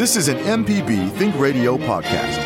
[0.00, 2.40] This is an MPB Think Radio podcast.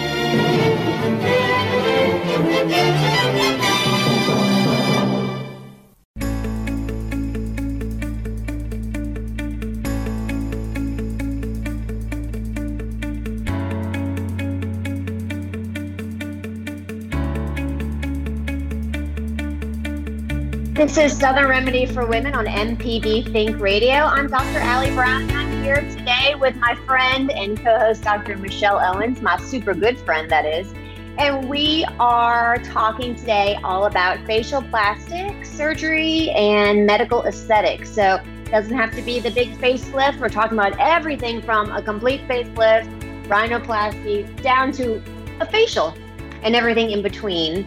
[20.75, 23.93] This is Southern Remedy for Women on MPB Think Radio.
[23.93, 24.59] I'm Dr.
[24.59, 28.39] Allie Brown, and I'm here today with my friend and co host, Dr.
[28.39, 30.73] Michelle Owens, my super good friend, that is.
[31.19, 37.91] And we are talking today all about facial plastic surgery and medical aesthetics.
[37.91, 40.19] So it doesn't have to be the big facelift.
[40.19, 42.89] We're talking about everything from a complete facelift,
[43.27, 45.03] rhinoplasty, down to
[45.41, 45.95] a facial
[46.43, 47.67] and everything in between.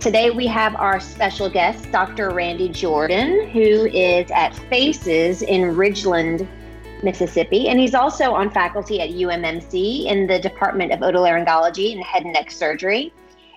[0.00, 2.30] Today we have our special guest, Dr.
[2.30, 6.46] Randy Jordan, who is at FACES in Ridgeland,
[7.02, 12.24] Mississippi, and he's also on faculty at UMMC in the Department of Otolaryngology and Head
[12.24, 13.12] and Neck Surgery.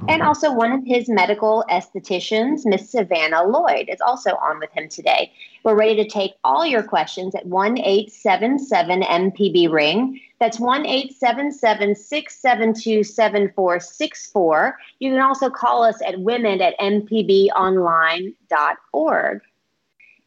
[0.09, 0.27] And mm-hmm.
[0.27, 5.31] also, one of his medical estheticians, Miss Savannah Lloyd, is also on with him today.
[5.63, 10.19] We're ready to take all your questions at 1 877 MPB Ring.
[10.39, 14.77] That's 1 877 672 7464.
[14.99, 19.41] You can also call us at women at mpbonline.org.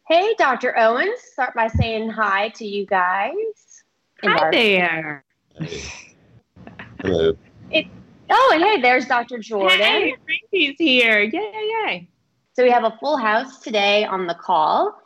[0.08, 0.78] Hey, Dr.
[0.78, 3.82] Owens, start by saying hi to you guys.
[4.22, 5.24] Hi there.
[7.00, 7.36] Hello.
[7.72, 7.86] It,
[8.30, 9.38] oh, and hey, there's Dr.
[9.38, 9.80] Jordan.
[9.80, 11.22] Hey, Frankie's here.
[11.22, 11.52] Yay,
[11.86, 12.08] yay.
[12.53, 14.97] So we have a full house today on the call,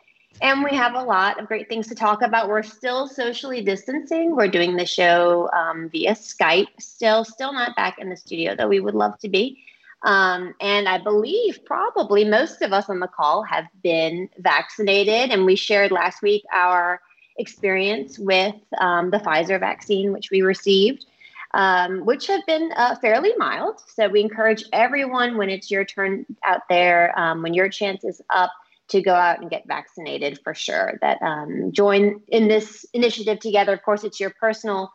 [0.42, 2.50] and we have a lot of great things to talk about.
[2.50, 4.36] We're still socially distancing.
[4.36, 6.78] We're doing the show um, via Skype.
[6.78, 9.64] Still, still not back in the studio, though we would love to be.
[10.02, 15.44] Um, and I believe probably most of us on the call have been vaccinated, and
[15.44, 17.00] we shared last week our
[17.36, 21.04] experience with um, the Pfizer vaccine, which we received
[21.52, 23.82] um, which have been uh, fairly mild.
[23.86, 28.20] So we encourage everyone when it's your turn out there, um, when your chance is
[28.30, 28.52] up,
[28.88, 30.98] to go out and get vaccinated for sure.
[31.00, 33.72] That um, join in this initiative together.
[33.72, 34.92] Of course, it's your personal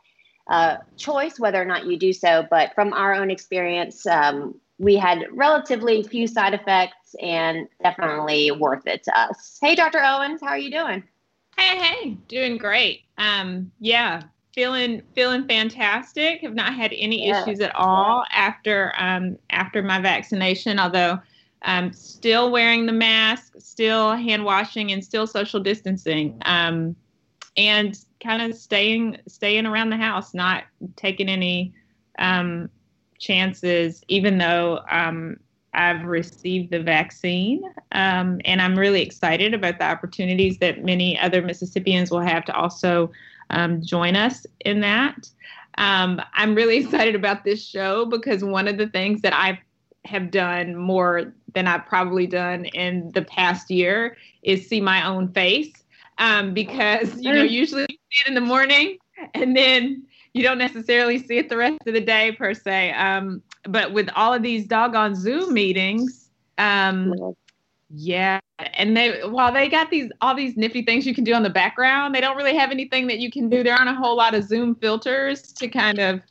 [0.49, 4.95] uh, choice whether or not you do so, but from our own experience, um, we
[4.95, 9.57] had relatively few side effects and definitely worth it to us.
[9.61, 9.99] Hey, Dr.
[10.03, 11.03] Owens, how are you doing?
[11.57, 13.03] Hey, hey, doing great.
[13.17, 14.21] Um, yeah,
[14.53, 16.41] feeling feeling fantastic.
[16.41, 17.47] Have not had any yes.
[17.47, 20.79] issues at all after um, after my vaccination.
[20.79, 21.19] Although
[21.61, 26.95] I'm um, still wearing the mask, still hand washing, and still social distancing, um,
[27.55, 30.65] and kind of staying staying around the house, not
[30.97, 31.73] taking any
[32.19, 32.69] um,
[33.19, 35.37] chances, even though um,
[35.73, 37.63] I've received the vaccine.
[37.91, 42.55] Um, and I'm really excited about the opportunities that many other Mississippians will have to
[42.55, 43.11] also
[43.49, 45.29] um, join us in that.
[45.77, 49.59] Um, I'm really excited about this show because one of the things that I
[50.05, 55.29] have done more than I've probably done in the past year is see my own
[55.29, 55.71] face.
[56.17, 58.97] Um, because you know, usually you see it in the morning
[59.33, 62.91] and then you don't necessarily see it the rest of the day per se.
[62.91, 67.13] Um, but with all of these doggone Zoom meetings, um,
[67.89, 68.41] yeah,
[68.73, 71.49] and they while they got these all these nifty things you can do on the
[71.49, 73.63] background, they don't really have anything that you can do.
[73.63, 76.21] There aren't a whole lot of Zoom filters to kind of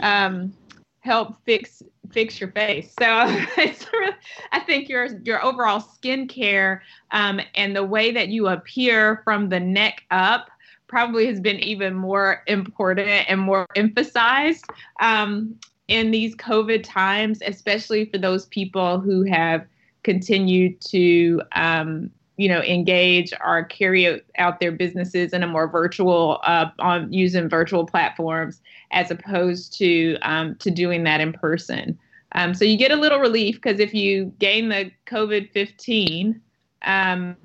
[0.00, 0.52] um,
[0.98, 2.92] help fix fix your face.
[2.98, 3.06] So
[3.56, 4.12] really,
[4.50, 6.80] I think your your overall skincare
[7.12, 10.48] um, and the way that you appear from the neck up
[10.92, 14.66] probably has been even more important and more emphasized
[15.00, 15.58] um,
[15.88, 19.64] in these COVID times, especially for those people who have
[20.02, 26.40] continued to um, you know engage or carry out their businesses in a more virtual
[26.44, 31.98] uh, on using virtual platforms as opposed to um, to doing that in person.
[32.32, 36.38] Um, so you get a little relief because if you gain the covid-15
[36.82, 37.36] um,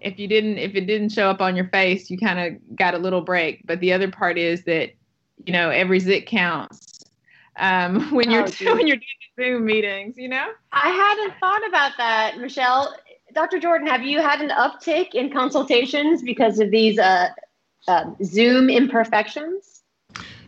[0.00, 2.94] if you didn't if it didn't show up on your face you kind of got
[2.94, 4.90] a little break but the other part is that
[5.44, 7.04] you know every zit counts
[7.56, 10.48] um, when you're oh, when you're doing Zoom meetings, you know?
[10.72, 12.94] I hadn't thought about that, Michelle.
[13.34, 13.58] Dr.
[13.58, 17.28] Jordan, have you had an uptick in consultations because of these uh,
[17.86, 19.82] uh, Zoom imperfections?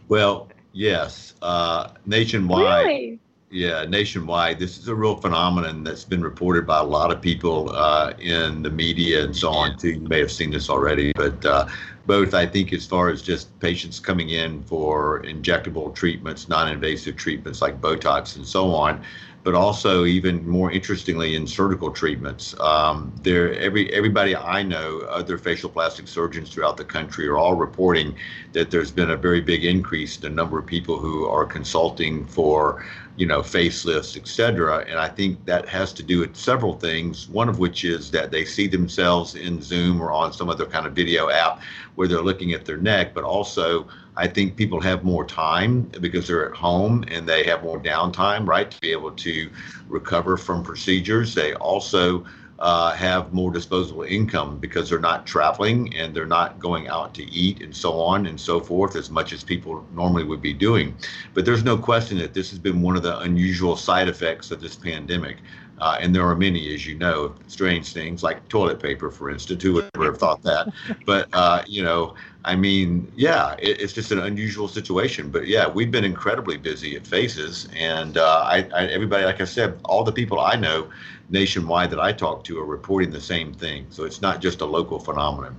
[0.08, 1.34] Well, yes.
[1.40, 2.86] Uh, nationwide.
[2.86, 3.18] Really?
[3.52, 4.60] Yeah, nationwide.
[4.60, 8.62] This is a real phenomenon that's been reported by a lot of people uh, in
[8.62, 9.94] the media and so on, too.
[9.94, 11.66] You may have seen this already, but uh,
[12.06, 17.16] both, I think, as far as just patients coming in for injectable treatments, non invasive
[17.16, 19.02] treatments like Botox and so on,
[19.42, 22.54] but also even more interestingly in surgical treatments.
[22.60, 27.54] Um, there, every everybody I know, other facial plastic surgeons throughout the country, are all
[27.54, 28.14] reporting
[28.52, 32.26] that there's been a very big increase in the number of people who are consulting
[32.26, 32.84] for,
[33.20, 34.78] you know, facelifts, et cetera.
[34.88, 37.28] And I think that has to do with several things.
[37.28, 40.86] One of which is that they see themselves in Zoom or on some other kind
[40.86, 41.60] of video app
[41.96, 43.86] where they're looking at their neck, but also
[44.16, 48.46] I think people have more time because they're at home and they have more downtime,
[48.48, 49.50] right, to be able to
[49.88, 51.34] recover from procedures.
[51.34, 52.24] They also
[52.60, 57.22] uh, have more disposable income because they're not traveling and they're not going out to
[57.24, 60.94] eat and so on and so forth as much as people normally would be doing.
[61.32, 64.60] But there's no question that this has been one of the unusual side effects of
[64.60, 65.38] this pandemic.
[65.80, 69.62] Uh, and there are many, as you know, strange things like toilet paper, for instance.
[69.62, 70.72] Who would ever have thought that?
[71.06, 75.30] But, uh, you know, I mean, yeah, it, it's just an unusual situation.
[75.30, 77.68] But yeah, we've been incredibly busy at Faces.
[77.74, 80.90] And uh, I, I, everybody, like I said, all the people I know
[81.30, 83.86] nationwide that I talk to are reporting the same thing.
[83.90, 85.56] So it's not just a local phenomenon.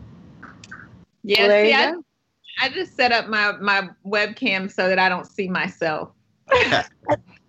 [1.23, 1.93] Yeah, well, see, I,
[2.61, 6.11] I just set up my, my webcam so that I don't see myself.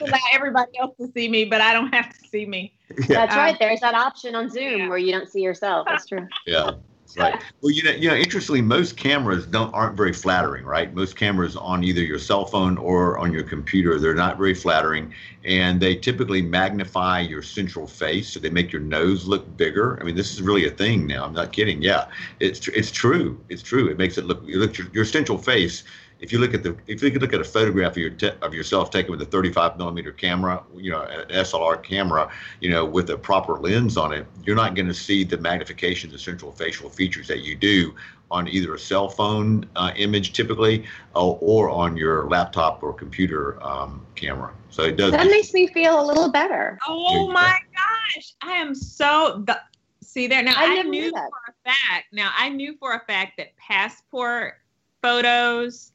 [0.02, 2.75] allow everybody else to see me, but I don't have to see me.
[3.08, 3.26] Yeah.
[3.26, 3.56] That's right.
[3.58, 4.88] There's that option on Zoom yeah.
[4.88, 5.87] where you don't see yourself.
[5.88, 6.26] That's true.
[6.46, 6.72] Yeah.
[7.16, 7.43] Right.
[7.60, 10.93] Well, you know, you know, interestingly, most cameras don't aren't very flattering, right?
[10.94, 15.12] Most cameras on either your cell phone or on your computer, they're not very flattering,
[15.44, 20.00] and they typically magnify your central face, so they make your nose look bigger.
[20.00, 21.25] I mean, this is really a thing now.
[21.25, 21.82] I'm not kidding.
[21.82, 22.06] Yeah,
[22.40, 23.38] it's it's true.
[23.48, 23.88] It's true.
[23.88, 25.84] It makes it look you look your, your central face
[26.22, 28.54] if you look at the if you look at a photograph of your te- of
[28.54, 32.30] yourself taken with a 35 millimeter camera, you know, an SLR camera,
[32.60, 36.10] you know, with a proper lens on it, you're not going to see the magnification,
[36.10, 37.92] the central facial features that you do
[38.30, 40.86] on either a cell phone uh, image typically
[41.16, 44.54] uh, or on your laptop or computer um, camera.
[44.70, 45.10] So it does.
[45.10, 46.78] That makes me feel a little better.
[46.88, 49.60] Oh my gosh, I am so the,
[50.02, 50.54] see there now.
[50.56, 52.06] I, I knew for a fact.
[52.12, 54.54] Now I knew for a fact that passport
[55.02, 55.92] photos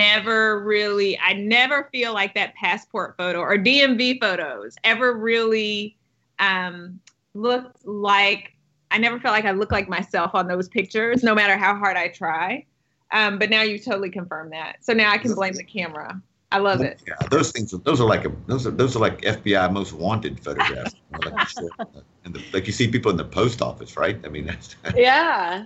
[0.00, 5.96] never really I never feel like that passport photo or DMV photos ever really
[6.38, 7.00] um,
[7.34, 8.56] looked like
[8.90, 11.96] I never felt like I looked like myself on those pictures, no matter how hard
[11.96, 12.64] I try.
[13.12, 14.84] Um, but now you totally confirmed that.
[14.84, 16.20] So now I can blame the camera.
[16.52, 17.00] I love it.
[17.06, 17.70] Yeah, those things.
[17.70, 20.96] Those are like a, those are those are like FBI most wanted photographs.
[22.24, 24.18] and the, like you see people in the post office, right?
[24.24, 25.64] I mean, that's yeah.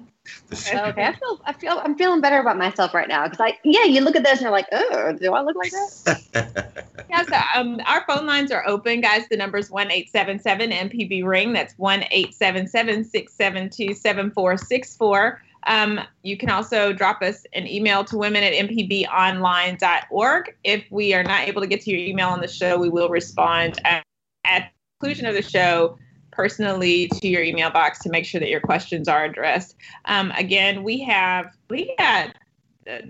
[0.53, 3.85] Okay, I feel I feel I'm feeling better about myself right now because I yeah
[3.85, 6.87] you look at this and you're like oh do I look like that?
[7.11, 9.29] yeah, so um, our phone lines are open, guys.
[9.29, 11.53] The number is one eight seven seven MPB ring.
[11.53, 15.43] That's one eight seven seven six seven two seven four six four.
[15.67, 20.56] Um, you can also drop us an email to women at mpbonline.org.
[20.62, 23.09] If we are not able to get to your email on the show, we will
[23.09, 24.05] respond at,
[24.44, 25.99] at conclusion of the show
[26.34, 29.76] personally to your email box to make sure that your questions are addressed.
[30.06, 32.34] Um, again, we have we got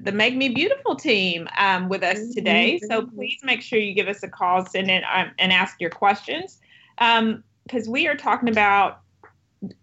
[0.02, 2.78] the Make Me Beautiful team um, with us today.
[2.88, 5.90] So please make sure you give us a call, send in, um, and ask your
[5.90, 6.60] questions
[6.96, 9.00] because um, we are talking about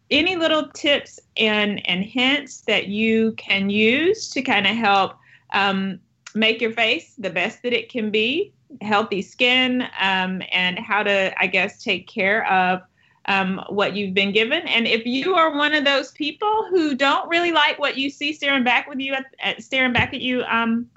[0.10, 5.15] any little tips and and hints that you can use to kind of help
[5.53, 6.00] um,
[6.36, 11.33] make your face the best that it can be healthy skin um, and how to
[11.41, 12.81] i guess take care of
[13.25, 17.30] um, what you've been given and if you are one of those people who don't
[17.30, 20.44] really like what you see staring back with you at, at staring back at you
[20.44, 20.90] um,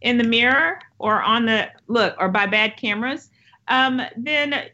[0.00, 3.30] in the mirror or on the look or by bad cameras
[3.68, 4.68] um, then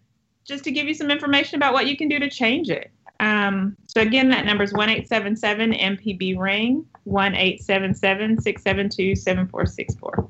[0.44, 3.76] just to give you some information about what you can do to change it um,
[3.86, 8.40] so again, that number is one eight seven seven MPB ring one eight seven seven
[8.40, 10.28] six seven two seven four six four.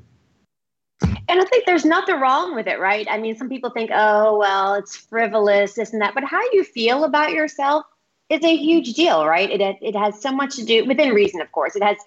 [1.27, 3.07] And I think there's nothing wrong with it, right?
[3.09, 6.13] I mean, some people think, oh, well, it's frivolous, this and that.
[6.13, 7.85] But how you feel about yourself
[8.29, 9.49] is a huge deal, right?
[9.49, 11.75] It, it has so much to do, within reason, of course.
[11.75, 11.97] It has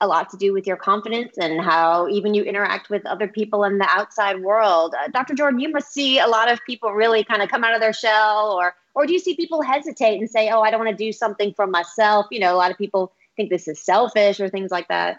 [0.00, 3.64] a lot to do with your confidence and how even you interact with other people
[3.64, 4.94] in the outside world.
[4.98, 5.34] Uh, Dr.
[5.34, 7.92] Jordan, you must see a lot of people really kind of come out of their
[7.94, 11.04] shell or or do you see people hesitate and say, "Oh, I don't want to
[11.04, 12.26] do something for myself"?
[12.30, 15.18] You know, a lot of people think this is selfish or things like that.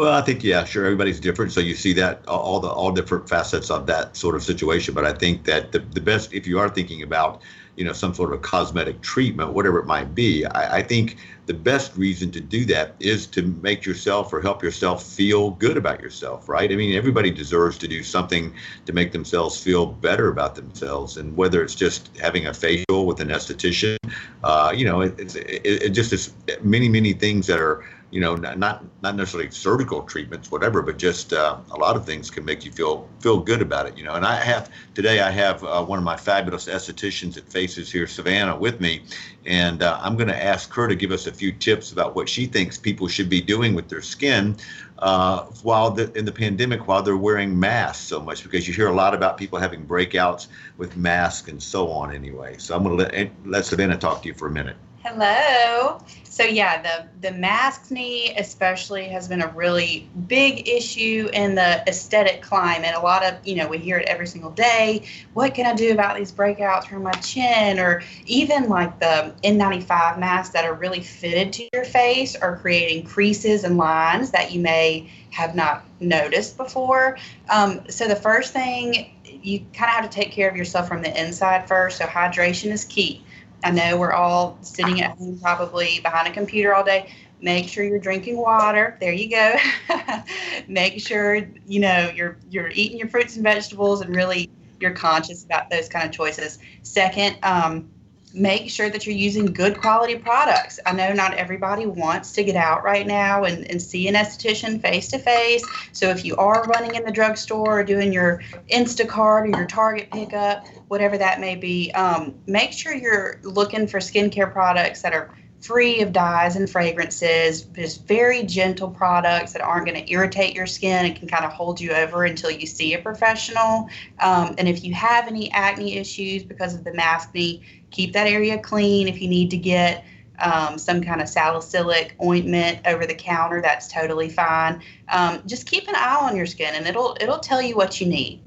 [0.00, 0.86] Well, I think yeah, sure.
[0.86, 4.42] Everybody's different, so you see that all the all different facets of that sort of
[4.42, 4.94] situation.
[4.94, 7.42] But I think that the, the best, if you are thinking about,
[7.76, 11.52] you know, some sort of cosmetic treatment, whatever it might be, I, I think the
[11.52, 16.00] best reason to do that is to make yourself or help yourself feel good about
[16.00, 16.72] yourself, right?
[16.72, 18.54] I mean, everybody deserves to do something
[18.86, 23.20] to make themselves feel better about themselves, and whether it's just having a facial with
[23.20, 23.98] an esthetician,
[24.44, 28.34] uh, you know, it, it, it, just is many many things that are you know,
[28.34, 28.58] not
[29.02, 32.72] not necessarily surgical treatments, whatever, but just uh, a lot of things can make you
[32.72, 34.14] feel feel good about it, you know.
[34.14, 38.08] And I have today, I have uh, one of my fabulous estheticians at Faces here,
[38.08, 39.02] Savannah, with me,
[39.46, 42.28] and uh, I'm going to ask her to give us a few tips about what
[42.28, 44.56] she thinks people should be doing with their skin
[44.98, 48.88] uh, while the, in the pandemic, while they're wearing masks so much, because you hear
[48.88, 50.48] a lot about people having breakouts
[50.78, 52.12] with masks and so on.
[52.12, 54.76] Anyway, so I'm going to let let Savannah talk to you for a minute.
[55.02, 55.98] Hello.
[56.24, 62.42] So yeah, the the maskne especially has been a really big issue in the aesthetic
[62.42, 62.94] climate.
[62.94, 65.06] A lot of you know we hear it every single day.
[65.32, 70.18] What can I do about these breakouts from my chin, or even like the N95
[70.18, 74.60] masks that are really fitted to your face are creating creases and lines that you
[74.60, 77.16] may have not noticed before.
[77.48, 81.00] Um, so the first thing you kind of have to take care of yourself from
[81.00, 81.96] the inside first.
[81.96, 83.24] So hydration is key
[83.62, 87.12] I know we're all sitting at home probably behind a computer all day.
[87.42, 88.96] Make sure you're drinking water.
[89.00, 89.56] There you go.
[90.68, 95.44] Make sure you know you're you're eating your fruits and vegetables and really you're conscious
[95.44, 96.58] about those kind of choices.
[96.82, 97.90] Second, um,
[98.32, 100.78] make sure that you're using good quality products.
[100.86, 104.80] I know not everybody wants to get out right now and, and see an esthetician
[104.80, 105.64] face to face.
[105.92, 110.10] So if you are running in the drugstore or doing your Instacart or your Target
[110.10, 115.34] pickup, whatever that may be, um, make sure you're looking for skincare products that are
[115.60, 120.66] free of dyes and fragrances, just very gentle products that aren't going to irritate your
[120.66, 123.88] skin and can kind of hold you over until you see a professional.
[124.20, 128.58] Um, and if you have any acne issues because of the maskne, keep that area
[128.58, 129.06] clean.
[129.06, 130.04] If you need to get
[130.38, 134.82] um, some kind of salicylic ointment over the counter, that's totally fine.
[135.08, 138.06] Um, just keep an eye on your skin, and it'll it'll tell you what you
[138.06, 138.40] need.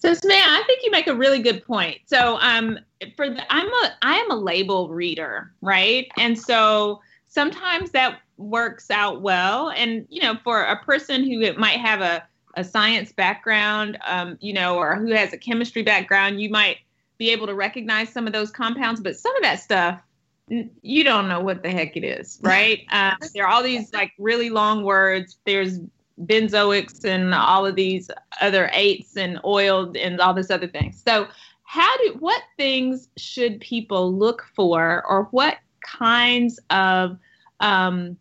[0.00, 1.98] So Samantha, I think you make a really good point.
[2.06, 2.78] So um,
[3.16, 6.10] for the, I'm a I am a label reader, right?
[6.16, 9.70] And so sometimes that works out well.
[9.70, 14.52] And you know, for a person who might have a a science background, um, you
[14.52, 16.78] know, or who has a chemistry background, you might
[17.18, 19.00] be able to recognize some of those compounds.
[19.00, 20.00] But some of that stuff,
[20.48, 22.84] you don't know what the heck it is, right?
[22.90, 25.36] Uh, there are all these like really long words.
[25.44, 25.78] There's
[26.24, 28.10] benzoics and all of these
[28.40, 31.02] other eights and oil and all this other things.
[31.02, 31.26] So
[31.64, 37.16] how do what things should people look for or what kinds of
[37.60, 38.16] um,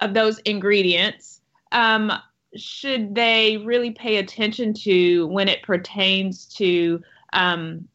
[0.00, 1.40] of those ingredients
[1.72, 2.12] um,
[2.56, 7.00] should they really pay attention to when it pertains to
[7.32, 7.86] um,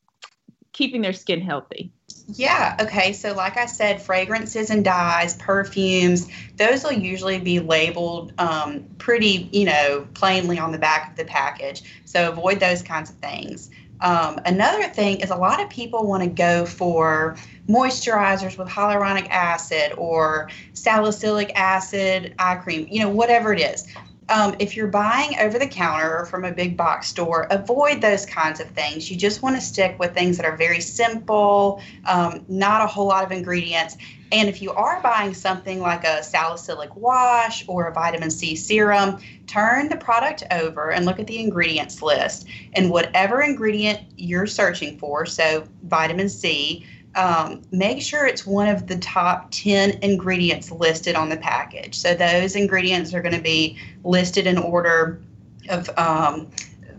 [0.72, 1.92] keeping their skin healthy?
[2.28, 2.76] Yeah.
[2.82, 3.14] Okay.
[3.14, 6.28] So, like I said, fragrances and dyes, perfumes,
[6.58, 11.26] those will usually be labeled um, pretty, you know, plainly on the back of the
[11.26, 11.84] package.
[12.06, 13.70] So, avoid those kinds of things.
[14.02, 17.38] Um, another thing is a lot of people want to go for
[17.70, 23.88] moisturizers with hyaluronic acid or salicylic acid eye cream, you know, whatever it is
[24.30, 28.26] um, if you're buying over the counter or from a big box store, avoid those
[28.26, 29.10] kinds of things.
[29.10, 33.08] You just want to stick with things that are very simple, um, not a whole
[33.08, 33.98] lot of ingredients.
[34.32, 39.20] And if you are buying something like a salicylic wash or a vitamin C serum,
[39.46, 42.48] turn the product over and look at the ingredients list.
[42.74, 46.86] And whatever ingredient you're searching for, so vitamin C,
[47.16, 51.96] um, make sure it's one of the top 10 ingredients listed on the package.
[51.96, 55.22] So those ingredients are going to be listed in order
[55.70, 56.52] of um,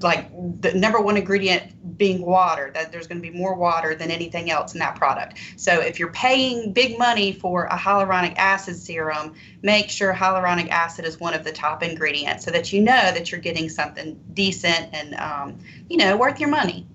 [0.02, 0.30] like
[0.60, 4.50] the number one ingredient being water that there's going to be more water than anything
[4.50, 9.34] else in that product so if you're paying big money for a hyaluronic acid serum
[9.62, 13.30] make sure hyaluronic acid is one of the top ingredients so that you know that
[13.30, 15.58] you're getting something decent and um,
[15.88, 16.86] you know worth your money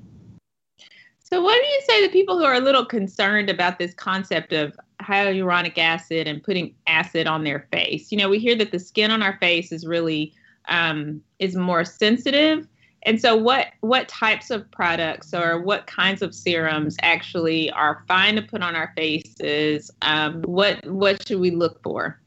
[1.31, 4.51] so, what do you say to people who are a little concerned about this concept
[4.51, 8.11] of hyaluronic acid and putting acid on their face?
[8.11, 10.33] You know, we hear that the skin on our face is really
[10.67, 12.67] um, is more sensitive,
[13.03, 18.35] and so what what types of products or what kinds of serums actually are fine
[18.35, 19.89] to put on our faces?
[20.01, 22.19] Um, what what should we look for?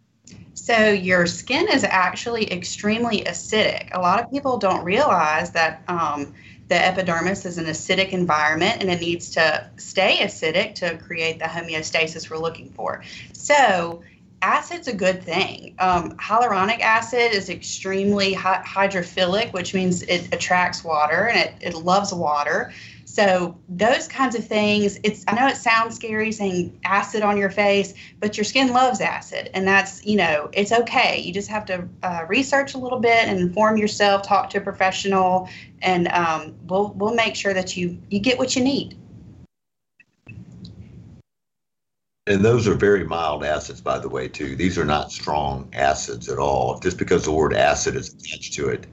[0.55, 3.91] So your skin is actually extremely acidic.
[3.93, 5.83] A lot of people don't realize that.
[5.89, 6.33] Um,
[6.75, 11.45] the epidermis is an acidic environment and it needs to stay acidic to create the
[11.45, 13.01] homeostasis we're looking for.
[13.33, 14.03] So,
[14.43, 15.77] acid's a good thing.
[15.79, 22.13] Um, hyaluronic acid is extremely hydrophilic, which means it attracts water and it, it loves
[22.13, 22.73] water.
[23.15, 27.49] So those kinds of things, it's I know it sounds scary saying acid on your
[27.49, 31.21] face, but your skin loves acid, and that's you know it's okay.
[31.21, 34.61] You just have to uh, research a little bit and inform yourself, talk to a
[34.61, 35.49] professional,
[35.81, 38.99] and um, we'll we'll make sure that you you get what you need.
[42.27, 44.57] And those are very mild acids, by the way, too.
[44.57, 46.81] These are not strong acids at all.
[46.81, 48.89] Just because the word acid is attached to it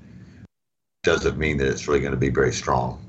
[1.01, 3.03] doesn't mean that it's really going to be very strong.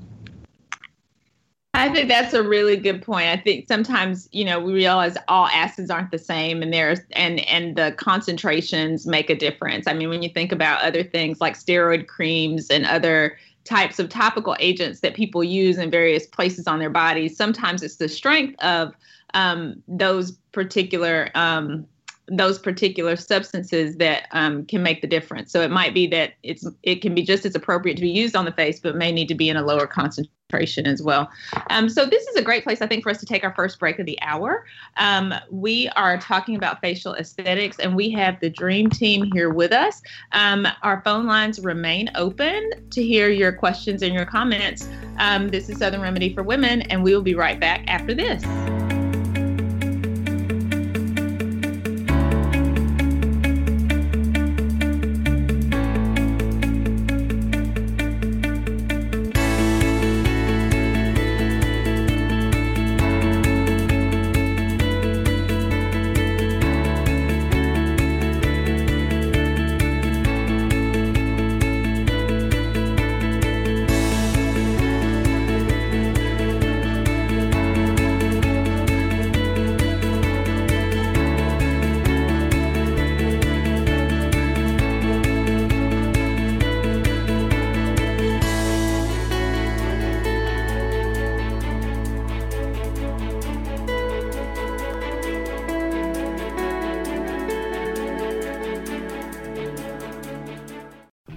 [1.75, 3.27] I think that's a really good point.
[3.27, 7.39] I think sometimes, you know, we realize all acids aren't the same and there's and
[7.47, 9.87] and the concentrations make a difference.
[9.87, 14.09] I mean, when you think about other things like steroid creams and other types of
[14.09, 18.61] topical agents that people use in various places on their bodies, sometimes it's the strength
[18.63, 18.93] of
[19.33, 21.87] um, those particular um,
[22.27, 25.51] those particular substances that um, can make the difference.
[25.51, 28.35] So it might be that it's it can be just as appropriate to be used
[28.35, 31.29] on the face, but may need to be in a lower concentration as well.
[31.69, 33.79] Um, so this is a great place, I think, for us to take our first
[33.79, 34.65] break of the hour.
[34.97, 39.71] Um, we are talking about facial aesthetics, and we have the dream team here with
[39.71, 40.01] us.
[40.31, 44.87] Um, our phone lines remain open to hear your questions and your comments.
[45.17, 48.43] Um, this is Southern Remedy for Women, and we will be right back after this.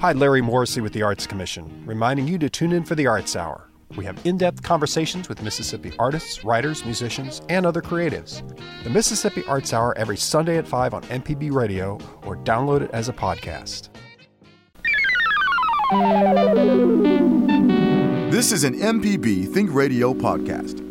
[0.07, 3.35] Hi, Larry Morrisey with the Arts Commission, reminding you to tune in for the Arts
[3.35, 3.69] Hour.
[3.97, 8.41] We have in depth conversations with Mississippi artists, writers, musicians, and other creatives.
[8.85, 13.09] The Mississippi Arts Hour every Sunday at 5 on MPB Radio or download it as
[13.09, 13.89] a podcast.
[18.31, 20.86] This is an MPB Think Radio podcast.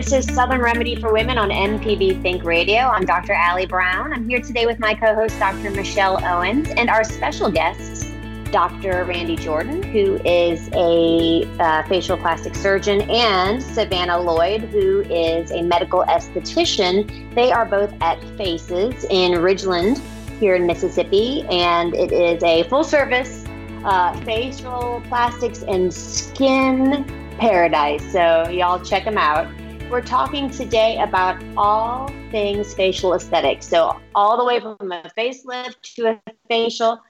[0.00, 2.78] This is Southern Remedy for Women on MPB Think Radio.
[2.78, 3.34] I'm Dr.
[3.34, 4.14] Allie Brown.
[4.14, 5.70] I'm here today with my co host, Dr.
[5.72, 8.10] Michelle Owens, and our special guests,
[8.50, 9.04] Dr.
[9.04, 15.60] Randy Jordan, who is a uh, facial plastic surgeon, and Savannah Lloyd, who is a
[15.60, 17.34] medical esthetician.
[17.34, 20.00] They are both at Faces in Ridgeland
[20.38, 23.44] here in Mississippi, and it is a full service
[23.84, 27.04] uh, facial plastics and skin
[27.38, 28.02] paradise.
[28.10, 29.46] So, y'all check them out.
[29.90, 33.66] We're talking today about all things facial aesthetics.
[33.66, 37.00] So, all the way from a facelift to a facial.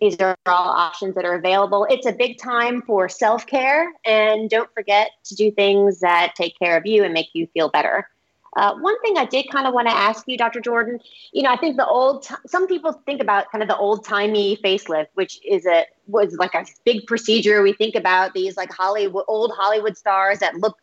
[0.00, 1.86] These are all options that are available.
[1.88, 6.58] It's a big time for self care, and don't forget to do things that take
[6.58, 8.08] care of you and make you feel better.
[8.56, 10.60] Uh, one thing I did kind of want to ask you, Dr.
[10.60, 10.98] Jordan,
[11.32, 14.04] you know, I think the old, t- some people think about kind of the old
[14.04, 17.62] timey facelift, which is a, was like a big procedure.
[17.62, 20.76] We think about these like Hollywood, old Hollywood stars that look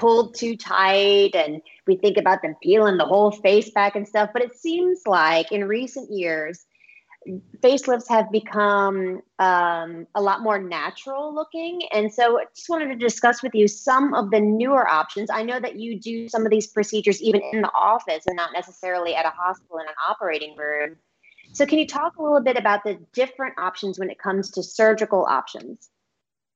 [0.00, 4.30] pulled too tight and we think about them peeling the whole face back and stuff.
[4.32, 6.64] But it seems like in recent years,
[7.58, 11.82] facelifts have become um, a lot more natural looking.
[11.92, 15.28] And so I just wanted to discuss with you some of the newer options.
[15.30, 18.54] I know that you do some of these procedures even in the office and not
[18.54, 20.96] necessarily at a hospital in an operating room.
[21.52, 24.62] So, can you talk a little bit about the different options when it comes to
[24.62, 25.90] surgical options?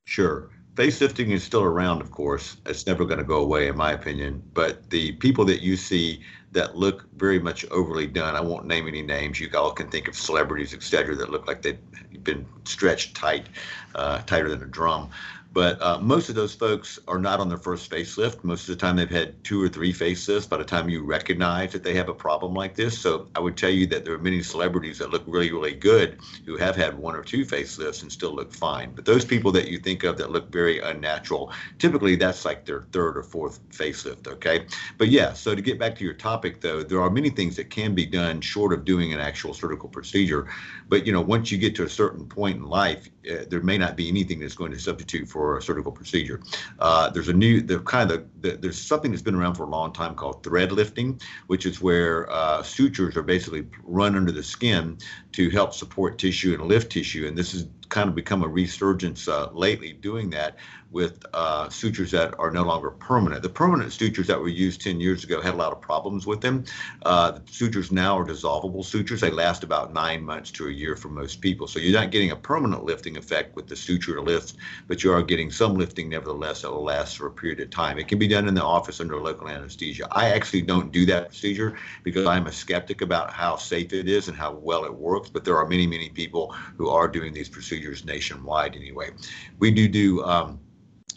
[0.05, 2.57] Sure facelifting is still around, of course.
[2.67, 4.43] It's never going to go away, in my opinion.
[4.55, 8.87] But the people that you see that look very much overly done, I won't name
[8.87, 9.41] any names.
[9.41, 11.79] You all can think of celebrities, etc., that look like they've
[12.23, 13.47] been stretched tight,
[13.95, 15.11] uh, tighter than a drum.
[15.55, 18.43] But uh, most of those folks are not on their first facelift.
[18.43, 21.71] Most of the time, they've had two or three facelifts by the time you recognize
[21.73, 22.99] that they have a problem like this.
[22.99, 26.19] So I would tell you that there are many celebrities that look really, really good
[26.45, 28.97] who have had one or two facelifts and still look fine.
[28.97, 32.83] But those people that you think of that look very unnatural, typically that's like their
[32.91, 34.27] third or fourth facelift.
[34.27, 34.67] Okay.
[34.99, 37.71] But yeah, so to get back to your topic, though, there are many things that
[37.71, 40.49] can be done short of doing an actual surgical procedure.
[40.89, 43.79] But you know, once you get to a certain point in life, uh, there may
[43.79, 46.41] not be anything that's going to substitute for a surgical procedure.
[46.79, 49.69] Uh, there's a new, the kind of, the, there's something that's been around for a
[49.69, 54.43] long time called thread lifting, which is where uh, sutures are basically run under the
[54.43, 54.99] skin
[55.33, 57.27] to help support tissue and lift tissue.
[57.27, 60.57] And this has kind of become a resurgence uh, lately doing that
[60.95, 63.43] with uh, sutures that are no longer permanent.
[63.43, 66.41] The permanent sutures that were used 10 years ago had a lot of problems with
[66.41, 66.65] them.
[67.05, 69.21] Uh, the sutures now are dissolvable sutures.
[69.21, 71.67] They last about nine months to a year for most people.
[71.67, 74.55] So you're not getting a permanent lifting effect with the suture lift,
[74.87, 77.99] but you are getting some lifting nevertheless that will last for a period of time.
[77.99, 80.07] It can be done in the office under local anesthesia.
[80.13, 84.29] I actually don't do that procedure because I'm a skeptic about how safe it is
[84.29, 87.49] and how well it works, but there are many, many people who are doing these
[87.49, 89.11] procedures nationwide anyway.
[89.59, 90.61] We do do um,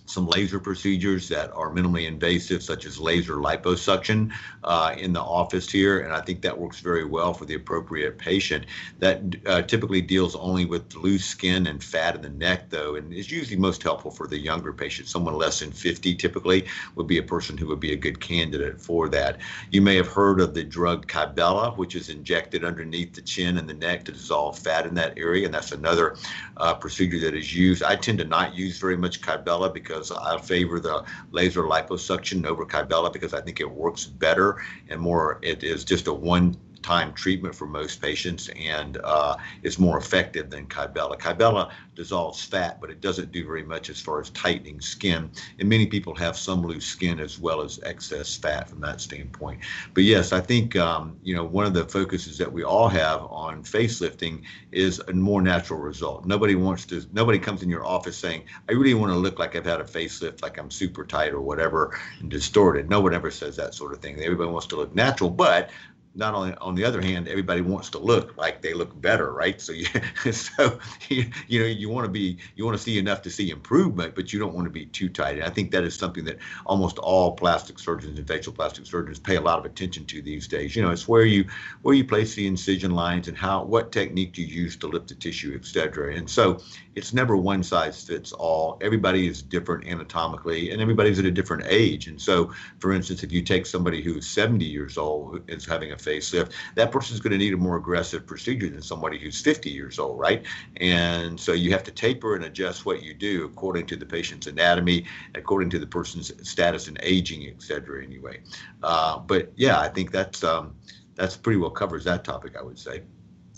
[0.07, 4.31] some laser procedures that are minimally invasive, such as laser liposuction
[4.63, 5.99] uh, in the office here.
[5.99, 8.65] And I think that works very well for the appropriate patient.
[8.99, 13.13] That uh, typically deals only with loose skin and fat in the neck, though, and
[13.13, 15.09] is usually most helpful for the younger patient.
[15.09, 16.65] Someone less than 50 typically
[16.95, 19.39] would be a person who would be a good candidate for that.
[19.71, 23.69] You may have heard of the drug Kybella, which is injected underneath the chin and
[23.69, 25.45] the neck to dissolve fat in that area.
[25.45, 26.15] And that's another
[26.55, 27.83] uh, procedure that is used.
[27.83, 32.45] I tend to not use very much Kybella because because I favor the laser liposuction
[32.45, 35.39] over Kybella because I think it works better and more.
[35.41, 36.55] It is just a one
[36.87, 41.19] time treatment for most patients and uh, it's more effective than Kybella.
[41.19, 45.29] Kybella dissolves fat, but it doesn't do very much as far as tightening skin.
[45.59, 49.59] And many people have some loose skin as well as excess fat from that standpoint.
[49.93, 53.21] But yes, I think um, you know one of the focuses that we all have
[53.23, 56.25] on facelifting is a more natural result.
[56.25, 57.05] Nobody wants to.
[57.11, 59.83] Nobody comes in your office saying, "I really want to look like I've had a
[59.83, 63.91] facelift, like I'm super tight or whatever and distorted." No one ever says that sort
[63.91, 64.21] of thing.
[64.21, 65.69] Everybody wants to look natural, but
[66.17, 69.61] not only on the other hand, everybody wants to look like they look better, right?
[69.61, 69.85] So you,
[70.31, 73.51] so you, you know, you want to be, you want to see enough to see
[73.51, 75.35] improvement, but you don't want to be too tight.
[75.35, 79.19] And I think that is something that almost all plastic surgeons and facial plastic surgeons
[79.19, 80.75] pay a lot of attention to these days.
[80.75, 81.45] You know, it's where you
[81.83, 85.09] where you place the incision lines and how what technique do you use to lift
[85.09, 86.15] the tissue, et cetera.
[86.15, 86.59] And so
[86.97, 88.79] it's never one size fits all.
[88.81, 92.07] Everybody is different anatomically, and everybody's at a different age.
[92.07, 95.95] And so, for instance, if you take somebody who's 70 years old is having a
[95.95, 99.99] facelift, that person's going to need a more aggressive procedure than somebody who's 50 years
[99.99, 100.43] old, right?
[100.77, 104.47] And so you have to taper and adjust what you do according to the patient's
[104.47, 105.05] anatomy,
[105.35, 108.03] according to the person's status and aging, et cetera.
[108.03, 108.39] Anyway,
[108.81, 110.75] uh, but yeah, I think that's um,
[111.13, 113.03] that's pretty well covers that topic, I would say.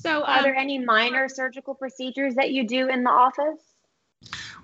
[0.02, 3.70] So, um, are there any minor surgical procedures that you do in the office?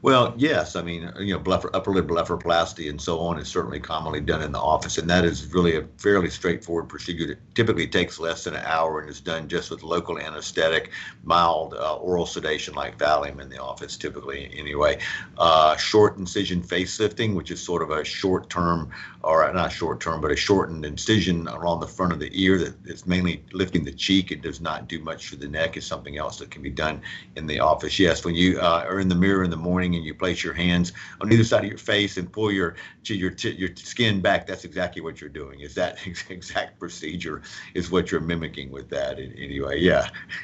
[0.02, 0.76] Well, yes.
[0.76, 4.43] I mean, you know, blepher, upper lid blepharoplasty and so on is certainly commonly done
[4.43, 7.32] in the office, and that is really a fairly straightforward procedure.
[7.32, 10.91] It typically takes less than an hour and is done just with local anesthetic,
[11.24, 15.00] mild uh, oral sedation like Valium in the office, typically anyway.
[15.38, 18.91] Uh, short incision facelifting, which is sort of a short-term,
[19.25, 23.07] or not short-term, but a shortened incision around the front of the ear that is
[23.07, 24.31] mainly lifting the cheek.
[24.31, 25.77] It does not do much for the neck.
[25.77, 27.01] Is something else that can be done
[27.35, 27.97] in the office.
[27.97, 30.53] Yes, when you uh, are in the mirror in the morning and you place your
[30.53, 32.75] hands on either side of your face and pull your
[33.13, 35.60] your your skin back, that's exactly what you're doing.
[35.60, 35.98] Is that
[36.30, 37.41] exact procedure
[37.74, 39.80] is what you're mimicking with that anyway?
[39.80, 40.10] Yeah,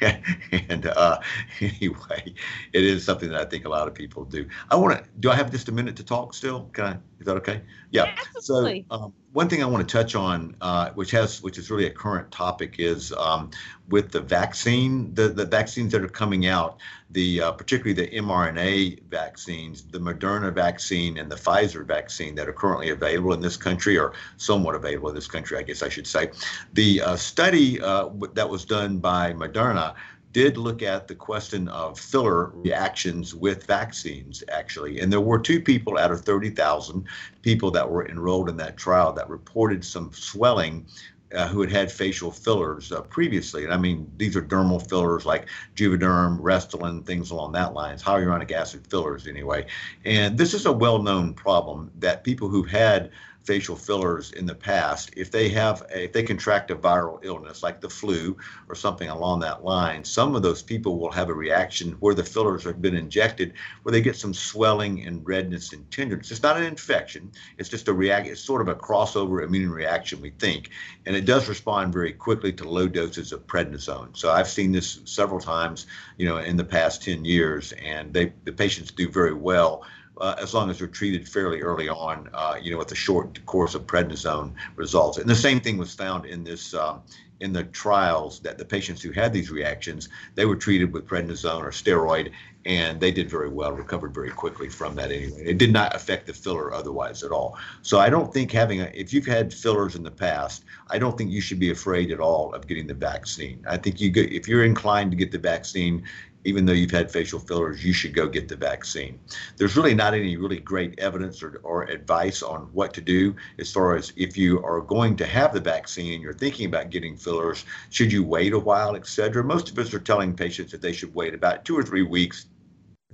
[0.68, 1.20] and uh,
[1.60, 2.34] anyway,
[2.72, 4.48] it is something that I think a lot of people do.
[4.70, 5.10] I want to.
[5.20, 6.68] Do I have just a minute to talk still?
[6.72, 6.92] Can I?
[7.20, 7.62] Is that okay?
[7.90, 8.14] Yeah.
[8.40, 11.86] so um, one thing I want to touch on, uh, which has which is really
[11.86, 13.50] a current topic, is um,
[13.88, 16.78] with the vaccine, the the vaccines that are coming out,
[17.10, 22.52] the uh, particularly the mRNA vaccines, the Moderna vaccine and the Pfizer vaccine that are
[22.52, 26.06] currently available in this country, or somewhat available in this country, I guess I should
[26.06, 26.30] say.
[26.74, 29.94] The uh, study uh, that was done by Moderna
[30.32, 35.00] did look at the question of filler reactions with vaccines, actually.
[35.00, 37.04] And there were two people out of 30,000
[37.42, 40.86] people that were enrolled in that trial that reported some swelling
[41.34, 43.64] uh, who had had facial fillers uh, previously.
[43.64, 48.52] And I mean, these are dermal fillers like Juvederm, Restylane, things along that lines, hyaluronic
[48.52, 49.66] acid fillers anyway.
[50.04, 53.10] And this is a well-known problem that people who've had
[53.44, 57.62] facial fillers in the past, if they have, a, if they contract a viral illness
[57.62, 58.36] like the flu
[58.68, 62.24] or something along that line, some of those people will have a reaction where the
[62.24, 66.30] fillers have been injected, where they get some swelling and redness and tenderness.
[66.30, 67.32] It's not an infection.
[67.58, 68.26] It's just a react.
[68.26, 70.70] It's sort of a crossover immune reaction, we think,
[71.06, 74.16] and it does respond very quickly to low doses of prednisone.
[74.16, 78.32] So I've seen this several times, you know, in the past 10 years, and they
[78.44, 79.84] the patients do very well
[80.18, 83.44] uh, as long as they're treated fairly early on, uh, you know, with a short
[83.46, 85.18] course of prednisone results.
[85.18, 87.02] And the same thing was found in this um,
[87.42, 91.60] in the trials that the patients who had these reactions, they were treated with prednisone
[91.60, 92.30] or steroid,
[92.64, 95.42] and they did very well, recovered very quickly from that anyway.
[95.44, 97.58] It did not affect the filler otherwise at all.
[97.82, 101.18] So I don't think having a, if you've had fillers in the past, I don't
[101.18, 103.64] think you should be afraid at all of getting the vaccine.
[103.68, 106.04] I think you if you're inclined to get the vaccine,
[106.44, 109.18] even though you've had facial fillers, you should go get the vaccine.
[109.56, 113.72] There's really not any really great evidence or, or advice on what to do as
[113.72, 117.16] far as if you are going to have the vaccine and you're thinking about getting
[117.16, 119.44] fillers, should you wait a while, et cetera.
[119.44, 122.46] Most of us are telling patients that they should wait about two or three weeks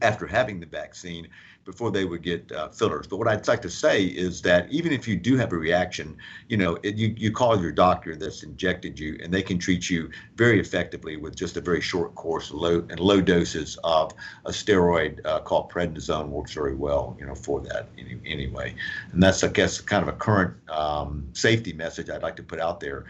[0.01, 1.29] after having the vaccine
[1.69, 3.07] before they would get uh, fillers.
[3.07, 6.17] But what I'd like to say is that even if you do have a reaction,
[6.49, 9.91] you know, it, you, you call your doctor that's injected you, and they can treat
[9.91, 14.15] you very effectively with just a very short course low and low doses of
[14.47, 18.75] a steroid uh, called prednisone works very well, you know, for that any, anyway.
[19.13, 22.61] And that's, I guess, kind of a current um, safety message I'd like to put
[22.61, 23.05] out there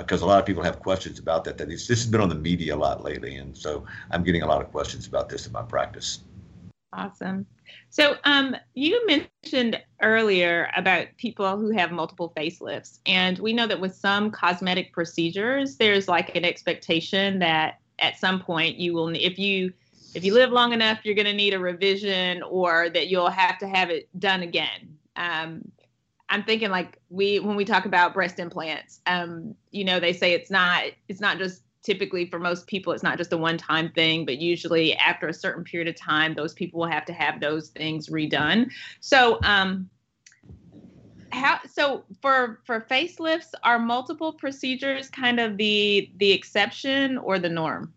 [0.00, 1.56] because uh, a lot of people have questions about that.
[1.56, 4.42] That is, this has been on the media a lot lately, and so I'm getting
[4.42, 6.20] a lot of questions about this in my practice.
[6.92, 7.46] Awesome.
[7.92, 13.80] So, um, you mentioned earlier about people who have multiple facelifts, and we know that
[13.80, 19.38] with some cosmetic procedures, there's like an expectation that at some point you will, if
[19.38, 19.74] you
[20.14, 23.58] if you live long enough, you're going to need a revision, or that you'll have
[23.58, 24.96] to have it done again.
[25.16, 25.70] Um,
[26.30, 30.32] I'm thinking like we when we talk about breast implants, um, you know, they say
[30.32, 33.90] it's not it's not just typically for most people it's not just a one time
[33.92, 37.40] thing but usually after a certain period of time those people will have to have
[37.40, 39.88] those things redone so um
[41.30, 47.48] how so for for facelifts are multiple procedures kind of the the exception or the
[47.48, 47.92] norm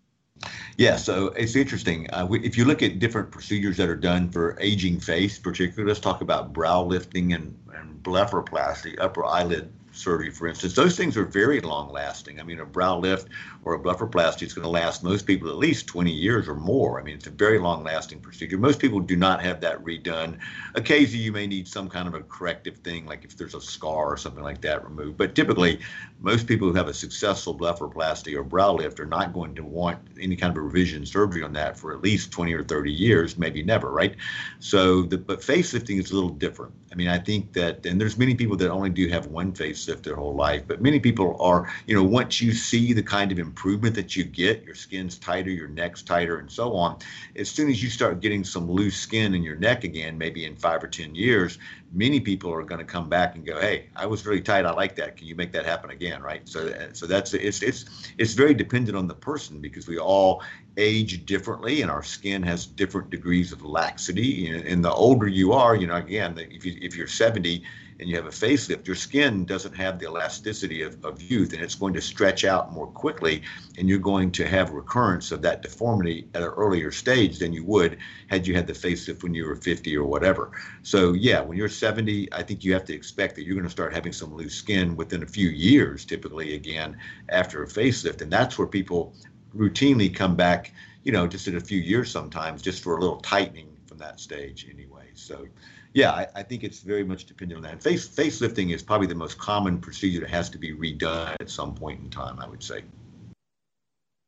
[0.78, 2.10] yeah, so it's interesting.
[2.12, 5.88] Uh, we, if you look at different procedures that are done for aging face, particularly,
[5.88, 11.18] let's talk about brow lifting and, and blepharoplasty, upper eyelid surgery, for instance, those things
[11.18, 12.40] are very long lasting.
[12.40, 13.30] I mean, a brow lift
[13.64, 17.00] or a blepharoplasty is going to last most people at least 20 years or more.
[17.00, 18.58] I mean, it's a very long lasting procedure.
[18.58, 20.40] Most people do not have that redone.
[20.76, 24.06] Occasionally, you may need some kind of a corrective thing, like if there's a scar
[24.08, 25.18] or something like that removed.
[25.18, 25.80] But typically,
[26.20, 30.00] most people who have a successful blepharoplasty or brow lift are not going to want
[30.20, 33.38] any kind of a revision surgery on that for at least 20 or 30 years,
[33.38, 34.16] maybe never, right?
[34.60, 36.74] So, the, but facelifting is a little different.
[36.92, 39.52] I mean, I think that, and there's many people that only do have one
[39.86, 43.40] their whole life, but many people are, you know, once you see the kind of
[43.40, 46.98] improvement that you get, your skin's tighter, your neck's tighter, and so on,
[47.36, 50.56] as soon as you start getting some loose skin in your neck again, maybe in
[50.56, 51.58] five or 10 years,
[51.96, 54.66] many people are going to come back and go, "Hey, I was really tight.
[54.66, 55.18] I like that.
[55.18, 56.48] Can you make that happen again?" Right.
[56.48, 57.86] So, uh, so that's it's it's
[58.18, 60.44] it's very dependent on the person because we all
[60.78, 64.50] age differently and our skin has different degrees of laxity.
[64.50, 67.64] And the older you are, you know, again, if you if you're 70
[68.00, 71.62] and you have a facelift, your skin doesn't have the elasticity of, of youth and
[71.62, 73.42] it's going to stretch out more quickly
[73.78, 77.64] and you're going to have recurrence of that deformity at an earlier stage than you
[77.64, 80.52] would had you had the facelift when you were 50 or whatever.
[80.84, 83.72] So yeah, when you're 70, I think you have to expect that you're going to
[83.72, 86.98] start having some loose skin within a few years, typically again
[87.30, 88.22] after a facelift.
[88.22, 89.14] And that's where people
[89.56, 93.18] routinely come back, you know, just in a few years sometimes, just for a little
[93.22, 95.10] tightening from that stage anyway.
[95.14, 95.48] So
[95.96, 97.82] yeah, I, I, think it's very much dependent on that.
[97.82, 101.74] Face facelifting is probably the most common procedure that has to be redone at some
[101.74, 102.38] point in time.
[102.40, 102.84] I would say.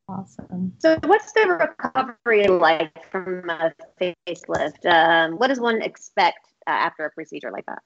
[0.08, 0.72] Awesome.
[0.80, 4.86] So, what's the recovery like from a facelift?
[4.86, 7.80] Um, what does one expect uh, after a procedure like that?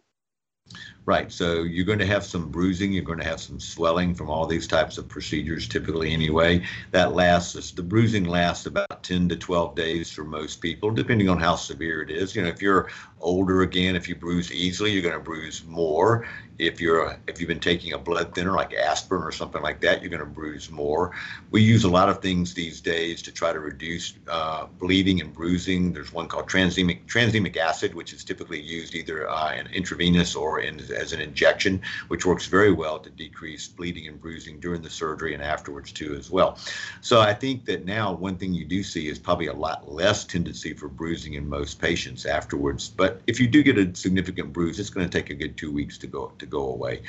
[1.06, 1.32] Right.
[1.32, 2.94] So you're going to have some bruising.
[2.94, 6.64] You're going to have some swelling from all these types of procedures, typically anyway.
[6.92, 11.40] That lasts, the bruising lasts about 10 to 12 days for most people, depending on
[11.40, 12.36] how severe it is.
[12.36, 12.90] You know, if you're
[13.22, 16.28] older again, if you bruise easily, you're going to bruise more.
[16.58, 20.02] If you're if you've been taking a blood thinner like aspirin or something like that,
[20.02, 21.12] you're going to bruise more.
[21.50, 25.34] We use a lot of things these days to try to reduce uh, bleeding and
[25.34, 25.92] bruising.
[25.92, 30.60] There's one called tranexamic tranexamic acid, which is typically used either uh, in intravenous or
[30.60, 34.90] in, as an injection, which works very well to decrease bleeding and bruising during the
[34.90, 36.58] surgery and afterwards too as well.
[37.02, 40.26] So I think that now one thing you do see is probably a lot less
[40.26, 42.90] tendency for bruising in most patients afterwards.
[42.90, 45.72] But if you do get a significant bruise, it's going to take a good two
[45.72, 47.02] weeks to go to go away.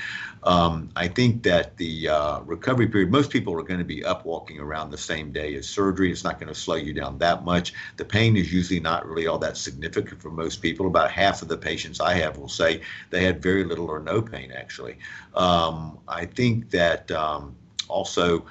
[0.44, 4.24] Um, I think that the uh, recovery period, most people are going to be up
[4.24, 6.10] walking around the same day as surgery.
[6.10, 7.74] It's not going to slow you down that much.
[7.96, 10.86] The pain is usually not really all that significant for most people.
[10.86, 14.20] About half of the patients I have will say they had very little or no
[14.20, 14.98] pain actually.
[15.34, 17.56] Um, I think that um,
[17.88, 18.44] also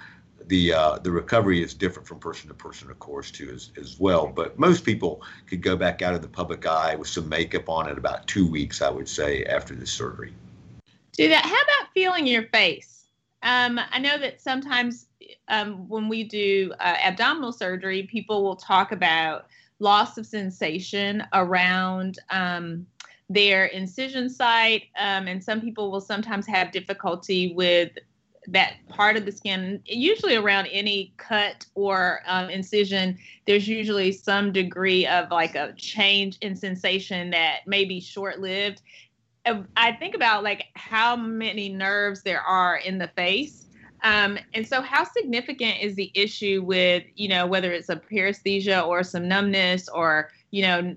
[0.48, 4.00] the uh, the recovery is different from person to person, of course, too, as, as
[4.00, 4.28] well.
[4.28, 7.90] But most people could go back out of the public eye with some makeup on
[7.90, 10.34] in about two weeks, I would say, after the surgery.
[11.14, 11.46] Do that.
[11.46, 13.06] How about feeling your face?
[13.44, 15.08] Um, I know that sometimes
[15.48, 19.48] um, when we do uh, abdominal surgery, people will talk about
[19.80, 22.86] loss of sensation around um,
[23.34, 27.92] their incision site, um, and some people will sometimes have difficulty with
[28.48, 34.52] that part of the skin, usually around any cut or um, incision, there's usually some
[34.52, 38.82] degree of like a change in sensation that may be short lived.
[39.46, 43.68] I think about like how many nerves there are in the face.
[44.04, 48.86] Um, and so, how significant is the issue with, you know, whether it's a paresthesia
[48.86, 50.96] or some numbness or, you know,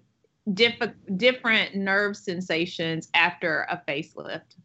[0.52, 4.56] diff- different nerve sensations after a facelift?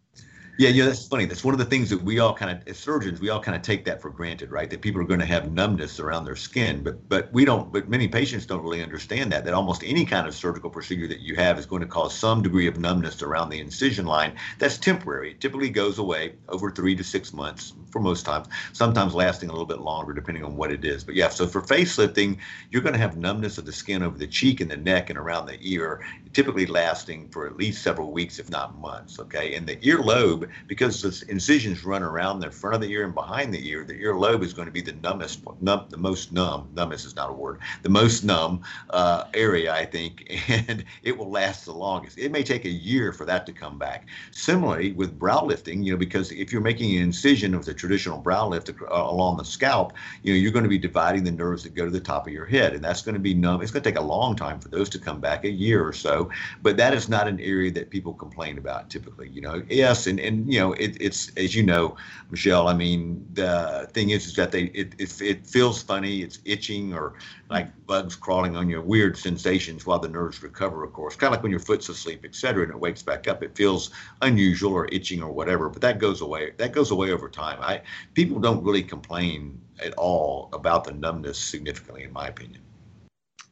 [0.59, 1.23] Yeah, yeah, that's funny.
[1.23, 3.55] That's one of the things that we all kind of, as surgeons, we all kind
[3.55, 4.69] of take that for granted, right?
[4.69, 7.71] That people are going to have numbness around their skin, but but we don't.
[7.71, 9.45] But many patients don't really understand that.
[9.45, 12.41] That almost any kind of surgical procedure that you have is going to cause some
[12.41, 14.35] degree of numbness around the incision line.
[14.57, 15.31] That's temporary.
[15.31, 18.47] It typically goes away over three to six months for most times.
[18.73, 21.05] Sometimes lasting a little bit longer, depending on what it is.
[21.05, 22.37] But yeah, so for facelifting,
[22.69, 25.17] you're going to have numbness of the skin over the cheek and the neck and
[25.17, 26.01] around the ear,
[26.33, 29.19] typically lasting for at least several weeks, if not months.
[29.19, 33.13] Okay, and the earlobe because the incisions run around the front of the ear and
[33.13, 36.69] behind the ear, the earlobe is going to be the numbest, numb, the most numb.
[36.75, 37.59] Numbness is not a word.
[37.83, 42.17] The most numb uh, area, I think, and it will last the longest.
[42.17, 44.07] It may take a year for that to come back.
[44.31, 48.17] Similarly, with brow lifting, you know, because if you're making an incision with a traditional
[48.17, 51.63] brow lift uh, along the scalp, you know, you're going to be dividing the nerves
[51.63, 53.61] that go to the top of your head, and that's going to be numb.
[53.61, 55.93] It's going to take a long time for those to come back, a year or
[55.93, 56.29] so.
[56.61, 59.29] But that is not an area that people complain about typically.
[59.29, 61.95] You know, yes, and and you know, it, it's as you know,
[62.29, 62.67] Michelle.
[62.67, 66.21] I mean, the thing is, is that they it, it it feels funny.
[66.21, 67.15] It's itching or
[67.49, 70.83] like bugs crawling on your Weird sensations while the nerves recover.
[70.83, 73.43] Of course, kind of like when your foot's asleep, etc., and it wakes back up.
[73.43, 75.69] It feels unusual or itching or whatever.
[75.69, 76.53] But that goes away.
[76.57, 77.59] That goes away over time.
[77.61, 77.81] I
[78.13, 82.61] people don't really complain at all about the numbness significantly, in my opinion.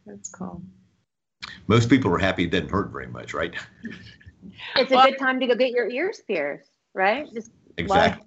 [0.05, 0.61] That's cool.
[1.67, 3.53] Most people are happy it doesn't hurt very much, right?
[4.75, 7.31] It's a well, good time to go get your ears pierced right?
[7.33, 8.23] Just exactly.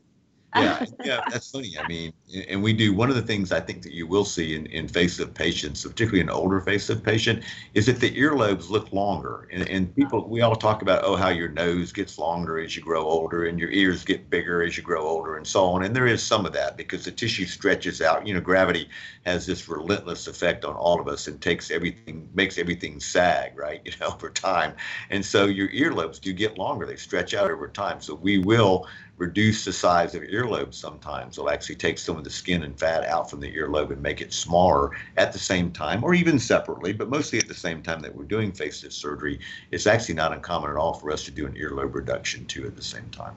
[0.57, 1.77] Yeah, yeah, that's funny.
[1.79, 2.13] I mean,
[2.49, 4.85] and we do one of the things I think that you will see in, in
[4.85, 9.49] of patients, particularly an older face of patient, is that the earlobes look longer.
[9.53, 12.83] And, and people, we all talk about, oh, how your nose gets longer as you
[12.83, 15.85] grow older and your ears get bigger as you grow older and so on.
[15.85, 18.27] And there is some of that because the tissue stretches out.
[18.27, 18.89] You know, gravity
[19.25, 23.81] has this relentless effect on all of us and takes everything, makes everything sag, right?
[23.91, 24.75] You know, over time.
[25.09, 28.01] And so your earlobes do get longer, they stretch out over time.
[28.01, 28.87] So we will
[29.21, 31.37] reduce the size of earlobes sometimes.
[31.37, 34.23] They'll actually take some of the skin and fat out from the earlobe and make
[34.23, 38.01] it smaller at the same time, or even separately, but mostly at the same time
[38.01, 39.39] that we're doing facelift surgery.
[39.71, 42.75] It's actually not uncommon at all for us to do an earlobe reduction too at
[42.77, 43.35] the same time.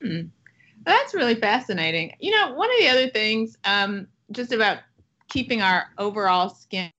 [0.00, 0.30] Mm.
[0.84, 2.14] That's really fascinating.
[2.20, 4.78] You know, one of the other things, um, just about
[5.28, 6.92] keeping our overall skin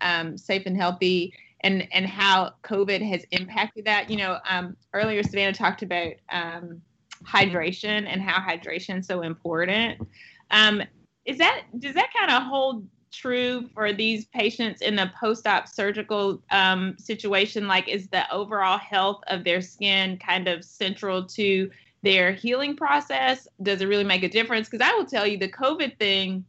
[0.00, 4.08] um, safe and healthy and and how COVID has impacted that.
[4.08, 6.80] You know, um, earlier Savannah talked about um,
[7.26, 10.06] hydration and how hydration is so important.
[10.50, 10.82] Um,
[11.24, 16.42] is that does that kind of hold true for these patients in the post-op surgical
[16.50, 17.66] um, situation?
[17.66, 21.70] Like, is the overall health of their skin kind of central to
[22.02, 23.48] their healing process?
[23.62, 24.68] Does it really make a difference?
[24.68, 26.44] Because I will tell you, the COVID thing,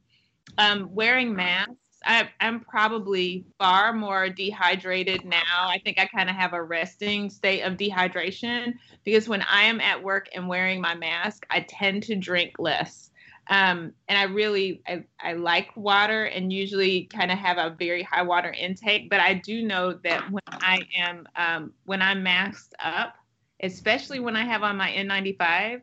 [0.57, 5.67] um, wearing masks I, am probably far more dehydrated now.
[5.67, 9.81] I think I kind of have a resting state of dehydration because when I am
[9.81, 13.11] at work and wearing my mask, I tend to drink less.
[13.49, 18.03] Um, and I really I, I like water and usually kind of have a very
[18.03, 19.09] high water intake.
[19.09, 23.15] But I do know that when I am um, when I'm masked up,
[23.61, 25.81] especially when I have on my N95,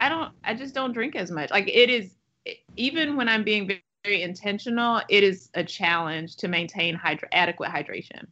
[0.00, 1.50] I don't I just don't drink as much.
[1.50, 2.16] Like it is
[2.76, 3.66] even when I'm being
[4.06, 8.26] very intentional, it is a challenge to maintain hydra- adequate hydration.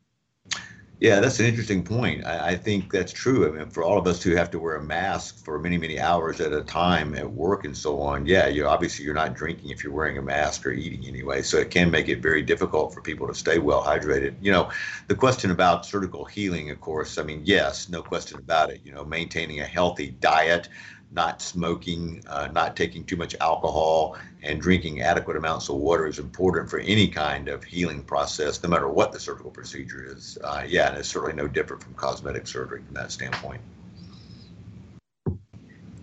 [1.00, 2.24] Yeah, that's an interesting point.
[2.24, 3.46] I, I, think that's true.
[3.48, 5.98] I mean, for all of us who have to wear a mask for many, many
[5.98, 9.70] hours at a time at work and so on, yeah, you obviously you're not drinking
[9.70, 11.42] if you're wearing a mask or eating anyway.
[11.42, 14.36] So it can make it very difficult for people to stay well hydrated.
[14.40, 14.70] You know,
[15.08, 18.80] the question about surgical healing, of course, I mean, yes, no question about it.
[18.84, 20.68] You know, maintaining a healthy diet,
[21.14, 26.18] not smoking, uh, not taking too much alcohol, and drinking adequate amounts of water is
[26.18, 30.38] important for any kind of healing process, no matter what the surgical procedure is.
[30.42, 33.60] Uh, yeah, and it's certainly no different from cosmetic surgery from that standpoint.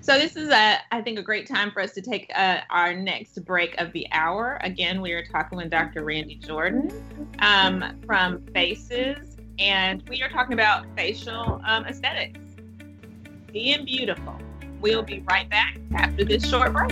[0.04, 2.96] So this is a, I think, a great time for us to take uh, our
[2.96, 4.58] next break of the hour.
[4.62, 6.04] Again, we are talking with Dr.
[6.04, 6.92] Randy Jordan
[7.38, 12.40] um, from Faces, and we are talking about facial um, aesthetics,
[13.52, 14.40] being beautiful.
[14.82, 16.92] We'll be right back after this short break.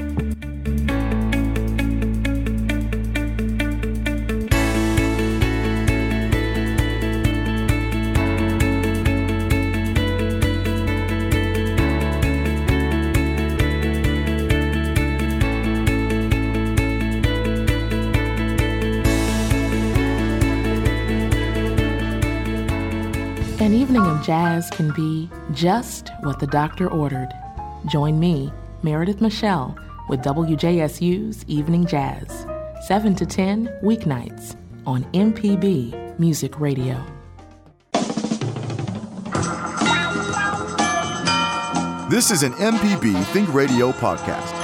[23.60, 27.34] An evening of jazz can be just what the doctor ordered.
[27.88, 28.52] Join me,
[28.84, 29.78] Meredith Michelle,
[30.10, 32.46] with WJSU's Evening Jazz,
[32.88, 34.56] 7 to 10 weeknights
[34.86, 37.04] on MPB Music Radio.
[42.10, 44.59] This is an MPB Think Radio podcast.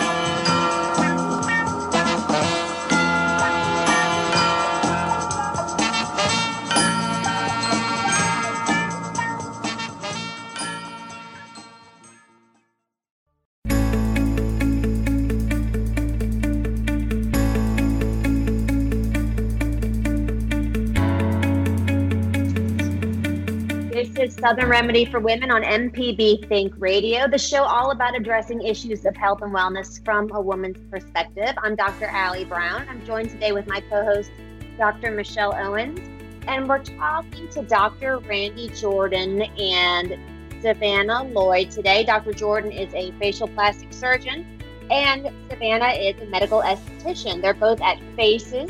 [24.45, 29.15] Southern Remedy for Women on MPB Think Radio, the show all about addressing issues of
[29.15, 31.51] health and wellness from a woman's perspective.
[31.63, 32.05] I'm Dr.
[32.05, 32.85] Allie Brown.
[32.87, 34.29] I'm joined today with my co host,
[34.77, 35.09] Dr.
[35.09, 35.99] Michelle Owens,
[36.47, 38.19] and we're talking to Dr.
[38.19, 40.15] Randy Jordan and
[40.61, 42.03] Savannah Lloyd today.
[42.03, 42.31] Dr.
[42.31, 44.45] Jordan is a facial plastic surgeon,
[44.91, 47.41] and Savannah is a medical esthetician.
[47.41, 48.69] They're both at Faces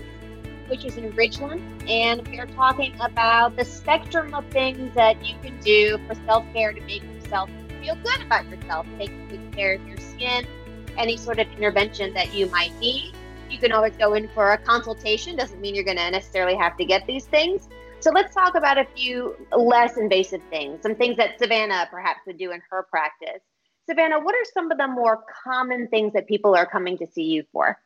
[0.68, 5.36] which is in Ridgeland, and we are talking about the spectrum of things that you
[5.42, 7.50] can do for self care to make yourself
[7.82, 10.46] feel good about yourself, taking good care of your skin,
[10.98, 13.14] any sort of intervention that you might need.
[13.50, 16.78] You can always go in for a consultation, doesn't mean you're going to necessarily have
[16.78, 17.70] to get these things.
[18.00, 22.38] So let's talk about a few less invasive things, some things that Savannah perhaps would
[22.38, 23.42] do in her practice.
[23.88, 27.24] Savannah, what are some of the more common things that people are coming to see
[27.24, 27.78] you for?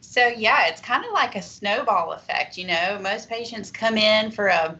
[0.00, 2.56] So, yeah, it's kind of like a snowball effect.
[2.56, 4.78] You know, most patients come in for a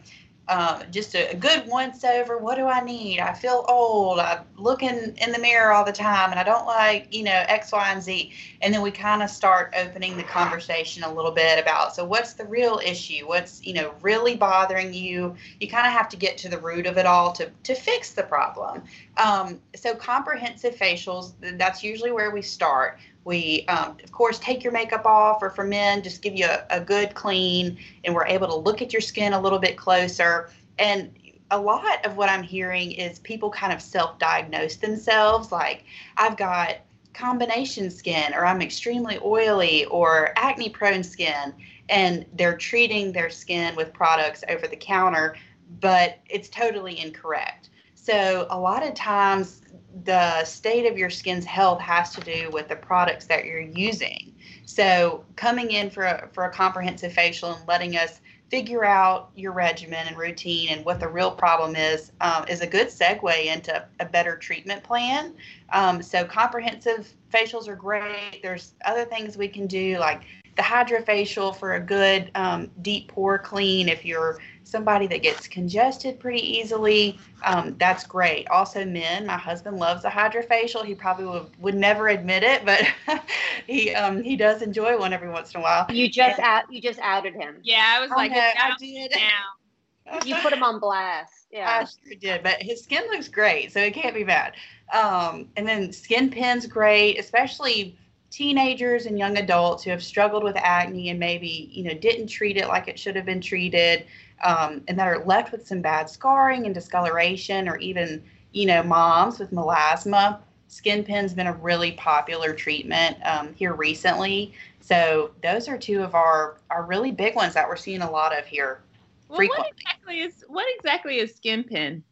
[0.49, 2.39] um, just a, a, good once over.
[2.39, 3.21] What do I need?
[3.21, 4.19] I feel old.
[4.19, 7.71] I'm looking in the mirror all the time and I don't like, you know, X,
[7.71, 8.33] Y, and Z.
[8.63, 12.33] And then we kind of start opening the conversation a little bit about so what's
[12.33, 13.27] the real issue?
[13.27, 15.37] What's, you know, really bothering you?
[15.61, 18.13] You kind of have to get to the root of it all to, to fix
[18.13, 18.83] the problem.
[19.19, 22.99] Um, so, comprehensive facials, that's usually where we start.
[23.29, 26.65] We, um, of course, take your makeup off, or for men, just give you a,
[26.71, 30.49] a good clean, and we're able to look at your skin a little bit closer.
[30.79, 31.13] And
[31.51, 35.85] a lot of what I'm hearing is people kind of self diagnose themselves like,
[36.17, 36.77] I've got
[37.13, 41.53] combination skin, or I'm extremely oily, or acne prone skin,
[41.91, 45.37] and they're treating their skin with products over the counter,
[45.81, 47.69] but it's totally incorrect.
[47.95, 49.58] So, a lot of times,
[50.05, 54.35] the state of your skin's health has to do with the products that you're using.
[54.65, 58.21] So coming in for a, for a comprehensive facial and letting us
[58.51, 62.67] figure out your regimen and routine and what the real problem is um, is a
[62.67, 65.35] good segue into a better treatment plan.
[65.73, 68.41] Um, so comprehensive facials are great.
[68.43, 70.23] There's other things we can do like
[70.57, 76.21] the HydraFacial for a good um, deep pore clean if you're somebody that gets congested
[76.21, 78.47] pretty easily, um, that's great.
[78.49, 80.85] Also, men, my husband loves a HydraFacial.
[80.85, 82.87] He probably would, would never admit it, but
[83.67, 85.87] he um, he does enjoy one every once in a while.
[85.91, 87.57] You just and, out you just outed him.
[87.63, 89.13] Yeah, I was oh, like, no, I did.
[89.15, 90.21] Now.
[90.25, 91.47] you put him on blast.
[91.51, 92.43] Yeah, I sure did.
[92.43, 94.55] But his skin looks great, so it can't be bad.
[94.93, 97.97] Um, and then SkinPens, great, especially
[98.31, 102.59] teenagers and young adults who have struggled with acne and maybe you know didn't treat
[102.59, 104.05] it like it should have been treated
[104.43, 108.23] um, and that are left with some bad scarring and discoloration, or even,
[108.53, 110.41] you know, moms with melasma.
[110.69, 114.53] SkinPen's been a really popular treatment um, here recently.
[114.81, 118.39] So those are two of our, our really big ones that we're seeing a lot
[118.39, 118.83] of here.
[119.29, 122.03] Well, what exactly is what exactly is SkinPen?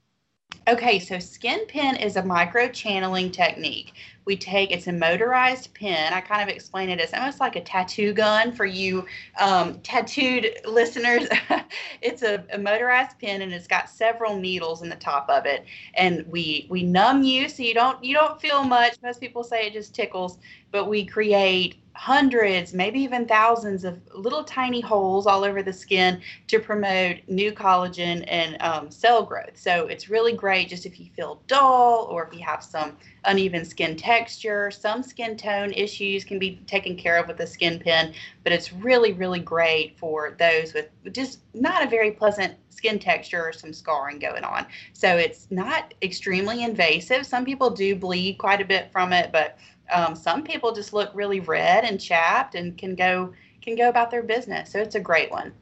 [0.68, 3.94] Okay, so SkinPen is a micro channeling technique.
[4.26, 6.12] We take it's a motorized pin.
[6.12, 9.06] I kind of explain it as almost like a tattoo gun for you
[9.40, 11.28] um, tattooed listeners.
[12.02, 15.64] it's a, a, motorized pin and it's got several needles in the top of it.
[15.94, 18.96] And we we numb you so you don't you don't feel much.
[19.02, 20.38] Most people say it just tickles,
[20.72, 26.20] but we create hundreds, maybe even thousands of little tiny holes all over the skin
[26.46, 29.54] to promote new collagen and um, cell growth.
[29.54, 33.64] So it's really great just if you feel dull or if you have some uneven
[33.64, 34.70] skin texture.
[34.70, 39.14] Some skin tone issues can be taken care of with a SkinPen, but it's really,
[39.14, 44.18] really great for those with just not a very pleasant skin texture or some scarring
[44.18, 44.66] going on.
[44.92, 47.24] So it's not extremely invasive.
[47.24, 49.58] Some people do bleed quite a bit from it, but
[49.92, 53.32] um, some people just look really red and chapped and can go
[53.62, 54.72] can go about their business.
[54.72, 55.52] So it's a great one.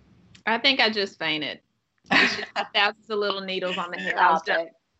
[0.47, 1.61] I think I just fainted.
[2.75, 4.12] thousands of little needles on the hair.
[4.12, 4.49] Just,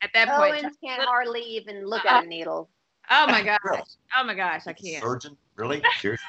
[0.03, 2.71] at that point, Owens can't hardly even look at a needle.
[3.11, 3.59] Oh my gosh!
[4.17, 4.67] Oh my gosh!
[4.67, 5.03] I can't.
[5.03, 5.83] Surgeon, really?
[6.01, 6.25] Seriously?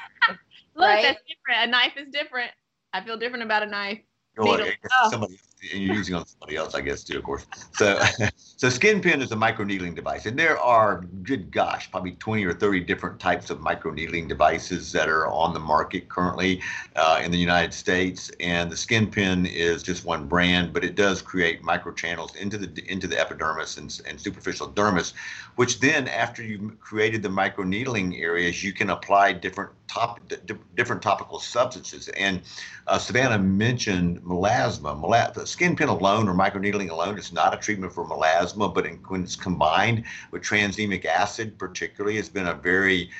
[0.74, 1.02] look, right?
[1.02, 1.68] that's different.
[1.68, 2.50] A knife is different.
[2.92, 4.00] I feel different about a knife.
[4.36, 5.10] Well, oh.
[5.10, 5.38] somebody
[5.72, 7.46] and you're using on somebody else, I guess, too, of course.
[7.72, 7.98] So,
[8.36, 12.52] so SkinPen is a micro needling device, and there are, good gosh, probably 20 or
[12.52, 16.62] 30 different types of micro needling devices that are on the market currently
[16.96, 18.30] uh, in the United States.
[18.40, 23.06] And the SkinPen is just one brand, but it does create microchannels into the into
[23.06, 25.12] the epidermis and, and superficial dermis,
[25.56, 30.20] which then, after you've created the micro needling areas, you can apply different top
[30.74, 32.08] different topical substances.
[32.08, 32.42] And
[32.86, 35.00] uh, Savannah mentioned melasma.
[35.00, 39.22] Melasma SkinPen alone or microneedling alone is not a treatment for melasma, but in, when
[39.22, 43.10] it's combined with tranexamic acid, particularly, has been a very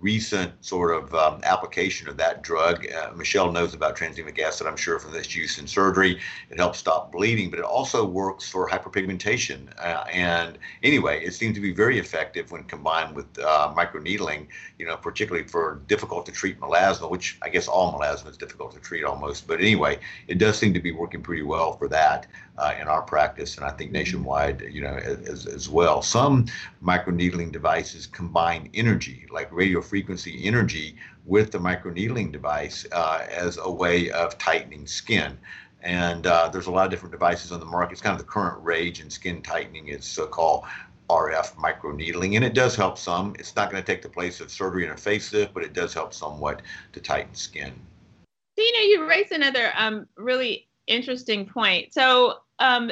[0.00, 2.86] recent sort of um, application of that drug.
[2.92, 6.20] Uh, Michelle knows about tranexamic acid, I'm sure, from this use in surgery.
[6.50, 9.68] It helps stop bleeding, but it also works for hyperpigmentation.
[9.78, 14.86] Uh, and anyway, it seems to be very effective when combined with uh, microneedling, you
[14.86, 18.80] know, particularly for difficult to treat melasma, which I guess all melasma is difficult to
[18.80, 19.46] treat almost.
[19.46, 22.26] But anyway, it does seem to be working pretty well for that
[22.58, 26.02] uh, in our practice, and I think nationwide, you know, as, as well.
[26.02, 26.46] Some
[26.82, 33.70] microneedling devices combine energy, like radio frequency energy, with the microneedling device uh, as a
[33.70, 35.36] way of tightening skin.
[35.82, 37.92] And uh, there's a lot of different devices on the market.
[37.92, 39.88] It's kind of the current rage in skin tightening.
[39.88, 40.64] It's so-called
[41.08, 43.34] RF microneedling, and it does help some.
[43.38, 45.94] It's not going to take the place of surgery and a facelift, but it does
[45.94, 47.72] help somewhat to tighten skin.
[48.58, 51.92] So, you know, you raised another um, really interesting point.
[51.92, 52.90] So, um,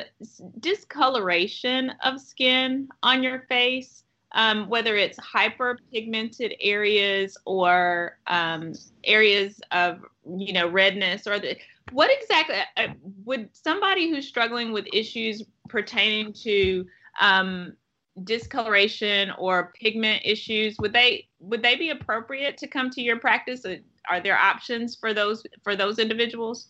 [0.60, 8.72] discoloration of skin on your face, um, whether it's hyperpigmented areas or um,
[9.04, 10.00] areas of
[10.36, 11.56] you know redness or the
[11.92, 12.88] what exactly uh,
[13.24, 16.86] would somebody who's struggling with issues pertaining to
[17.20, 17.74] um,
[18.22, 23.64] discoloration or pigment issues would they would they be appropriate to come to your practice?
[24.10, 26.68] Are there options for those for those individuals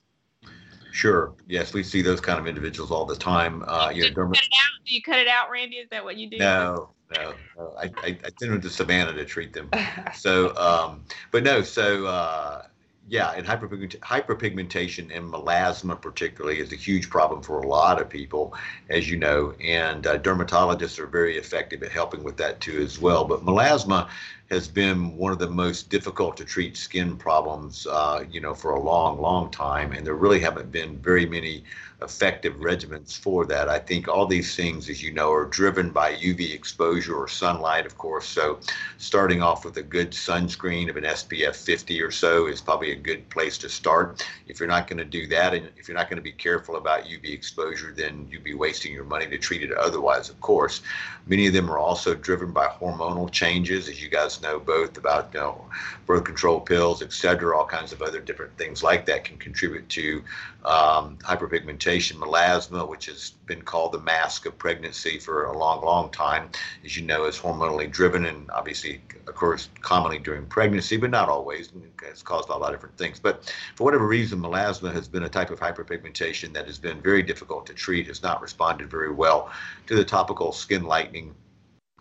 [0.95, 1.32] Sure.
[1.49, 3.64] Yes, we see those kind of individuals all the time.
[3.66, 4.86] Uh, you, know, cut it out?
[4.86, 5.78] Do you cut it out, Randy?
[5.78, 6.38] Is that what you do?
[6.38, 7.34] No, no.
[7.59, 7.74] no.
[7.76, 9.68] I, I, I send them to Savannah to treat them.
[10.14, 11.62] so, um, but no.
[11.62, 12.66] So, uh,
[13.09, 18.09] yeah, and hyperpigment- hyperpigmentation and melasma particularly is a huge problem for a lot of
[18.09, 18.55] people,
[18.88, 23.01] as you know, and uh, dermatologists are very effective at helping with that too as
[23.01, 23.24] well.
[23.24, 24.09] But melasma
[24.55, 28.70] has been one of the most difficult to treat skin problems, uh, you know, for
[28.70, 31.64] a long, long time, and there really haven't been very many
[32.02, 33.68] effective regimens for that.
[33.68, 37.86] I think all these things, as you know, are driven by UV exposure or sunlight,
[37.86, 38.26] of course.
[38.26, 38.61] So,
[38.98, 42.96] starting off with a good sunscreen of an SPF 50 or so is probably a
[42.96, 44.24] good place to start.
[44.46, 46.76] If you're not going to do that, and if you're not going to be careful
[46.76, 50.82] about UV exposure, then you'd be wasting your money to treat it otherwise, of course.
[51.26, 55.30] Many of them are also driven by hormonal changes, as you guys know, both about
[55.34, 55.64] you know,
[56.07, 59.88] birth control pills, et cetera, all kinds of other different things like that can contribute
[59.88, 60.22] to
[60.64, 66.11] um, hyperpigmentation, melasma, which has been called the mask of pregnancy for a long, long
[66.11, 66.49] time.
[66.84, 71.70] As you know, is hormonally driven and obviously occurs commonly during pregnancy, but not always.
[72.03, 73.18] It's caused by a lot of different things.
[73.18, 77.22] But for whatever reason, melasma has been a type of hyperpigmentation that has been very
[77.22, 79.51] difficult to treat, has not responded very well
[79.86, 81.34] to the topical skin lightening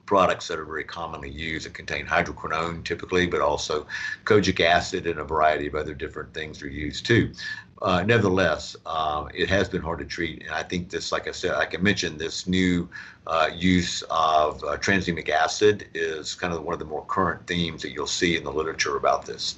[0.05, 3.87] products that are very commonly used that contain hydroquinone typically, but also
[4.25, 7.31] kojic acid and a variety of other different things are used too.
[7.81, 11.31] Uh, nevertheless, uh, it has been hard to treat, and I think this, like I
[11.31, 12.87] said, like I mentioned, this new
[13.27, 17.81] uh, use of uh, tranexamic acid is kind of one of the more current themes
[17.81, 19.57] that you'll see in the literature about this.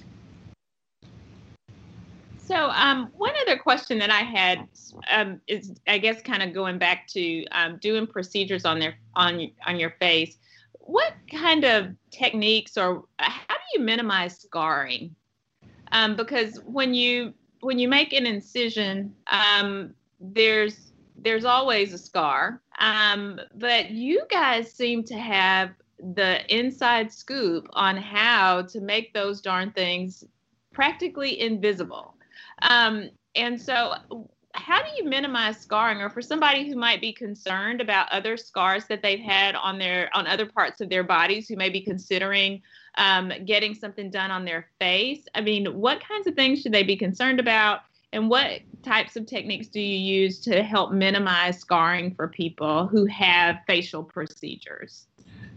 [2.45, 4.67] So, um, one other question that I had
[5.11, 9.51] um, is, I guess, kind of going back to um, doing procedures on their on
[9.65, 10.37] on your face.
[10.73, 15.15] What kind of techniques or how do you minimize scarring?
[15.91, 22.61] Um, because when you when you make an incision, um, there's there's always a scar,
[22.77, 25.71] um, but you guys seem to have
[26.13, 30.23] the inside scoop on how to make those darn things
[30.73, 32.14] practically invisible.
[32.61, 33.95] Um, and so,
[34.53, 38.85] how do you minimize scarring, or for somebody who might be concerned about other scars
[38.85, 42.61] that they've had on their on other parts of their bodies, who may be considering
[42.97, 45.25] um, getting something done on their face?
[45.35, 47.81] I mean, what kinds of things should they be concerned about?
[48.13, 53.05] And what types of techniques do you use to help minimize scarring for people who
[53.07, 55.07] have facial procedures?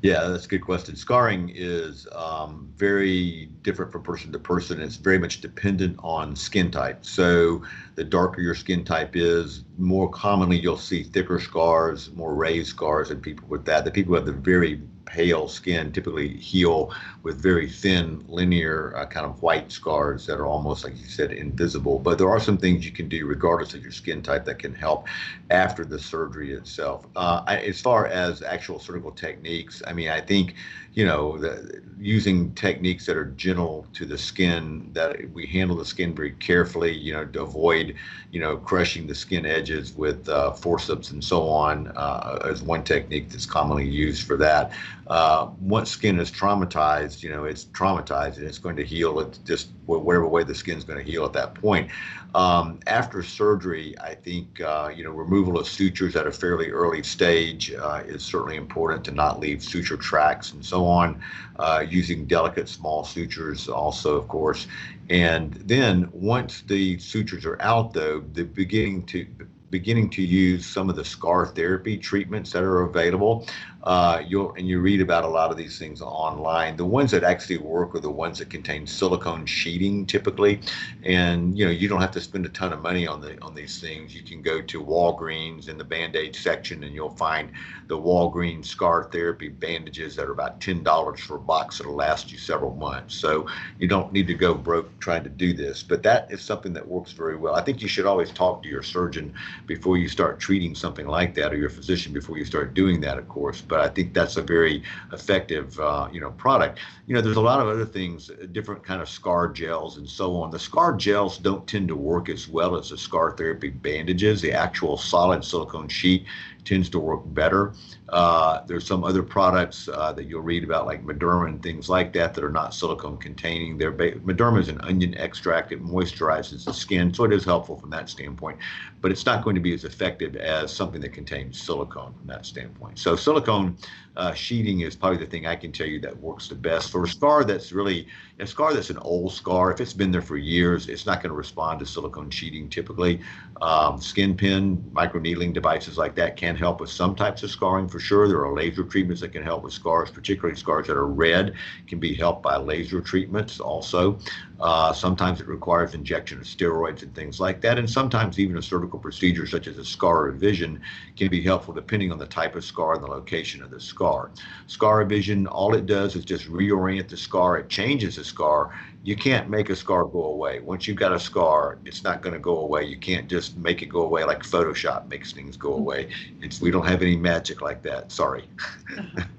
[0.01, 0.95] Yeah, that's a good question.
[0.95, 4.81] Scarring is um, very different from person to person.
[4.81, 7.05] It's very much dependent on skin type.
[7.05, 7.63] So,
[7.97, 13.11] the darker your skin type is, more commonly you'll see thicker scars, more raised scars
[13.11, 13.85] in people with that.
[13.85, 19.07] The people who have the very pale skin typically heal with very thin, linear, uh,
[19.07, 21.99] kind of white scars that are almost, like you said, invisible.
[21.99, 24.75] But there are some things you can do, regardless of your skin type, that can
[24.75, 25.07] help
[25.51, 27.07] after the surgery itself.
[27.17, 30.55] Uh, I, as far as actual surgical techniques, I mean, I think
[30.99, 35.85] you know, the, using techniques that are gentle to the skin, that we handle the
[35.85, 37.95] skin very carefully, you know, to avoid,
[38.33, 42.83] you know, crushing the skin edges with uh, forceps and so on, uh, as one
[42.83, 44.73] technique that's commonly used for that.
[45.07, 49.39] Uh, once skin is traumatized, you know, it's traumatized and it's going to heal it
[49.45, 51.89] just whatever way the skin's going to heal at that point.
[52.35, 57.03] Um, after surgery, I think uh, you know removal of sutures at a fairly early
[57.03, 61.23] stage uh, is certainly important to not leave suture tracks and so on.
[61.59, 64.67] Uh, using delicate small sutures also, of course,
[65.11, 69.27] and then once the sutures are out, though, the beginning to
[69.71, 73.47] beginning to use some of the scar therapy treatments that are available.
[73.89, 76.77] Uh, you'll and you read about a lot of these things online.
[76.77, 80.61] The ones that actually work are the ones that contain silicone sheeting typically,
[81.05, 83.55] and you know you don't have to spend a ton of money on the on
[83.55, 84.15] these things.
[84.15, 87.49] You can go to Walgreens in the Band-Aid section, and you'll find
[87.87, 92.31] the Walgreens scar therapy bandages that are about ten dollars for a box that'll last
[92.31, 93.15] you several months.
[93.15, 93.47] So
[93.79, 96.87] you don't need to go broke trying to do this, but that is something that
[96.87, 97.55] works very well.
[97.55, 99.33] I think you should always talk to your surgeon
[99.67, 103.17] before you start treating something like that, or your physician before you start doing that,
[103.17, 103.63] of course.
[103.63, 106.81] But I think that's a very effective, uh, you know, product.
[107.07, 110.37] You know, there's a lot of other things, different kind of scar gels and so
[110.37, 110.51] on.
[110.51, 114.41] The scar gels don't tend to work as well as the scar therapy bandages.
[114.41, 116.27] The actual solid silicone sheet
[116.69, 117.73] tends to work better.
[118.11, 122.13] Uh, there's some other products uh, that you'll read about, like Mederma and things like
[122.13, 123.79] that, that are not silicone containing.
[123.79, 124.21] They're ba-
[124.59, 125.73] is an onion extract.
[125.73, 128.59] It moisturizes the skin, so it is helpful from that standpoint.
[129.01, 132.45] But it's not going to be as effective as something that contains silicone from that
[132.45, 132.99] standpoint.
[132.99, 133.77] So silicone
[134.19, 137.05] uh, sheeting is probably the thing I can tell you that works the best for
[137.05, 138.09] a scar that's really
[138.41, 139.73] a scar that's an old scar.
[139.73, 143.21] If it's been there for years, it's not going to respond to silicone sheeting typically.
[143.63, 148.29] Um, SkinPen, microneedling devices like that can help with some types of scarring for sure.
[148.29, 151.55] There are laser treatments that can help with scars, particularly scars that are red,
[151.87, 154.19] can be helped by laser treatments also.
[154.61, 157.79] Uh, sometimes it requires injection of steroids and things like that.
[157.79, 160.81] And sometimes even a surgical procedure such as a scar revision
[161.17, 164.31] can be helpful depending on the type of scar and the location of the scar.
[164.67, 167.59] Scar revision, all it does is just reorient the scar.
[167.59, 168.77] It changes the scar.
[169.05, 170.59] You can't make a scar go away.
[170.59, 172.85] Once you've got a scar, it's not going to go away.
[172.85, 176.11] You can't just make it go away like Photoshop makes things go away.
[176.43, 178.11] It's we don't have any magic like that.
[178.11, 178.49] Sorry.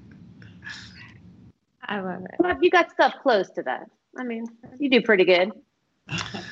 [1.89, 2.35] I love it.
[2.39, 3.89] Well, you got stuff close to that.
[4.17, 4.45] I mean,
[4.79, 5.51] you do pretty good.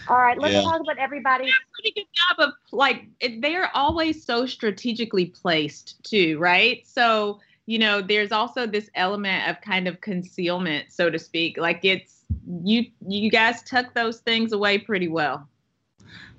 [0.07, 0.61] All right, let's Yeah.
[0.61, 1.49] talk about everybody.
[1.73, 3.05] pretty good job of like
[3.41, 9.47] they are always so strategically placed too right so you know there's also this element
[9.47, 12.25] of kind of concealment so to speak like it's
[12.63, 15.47] you you guys tuck those things away pretty well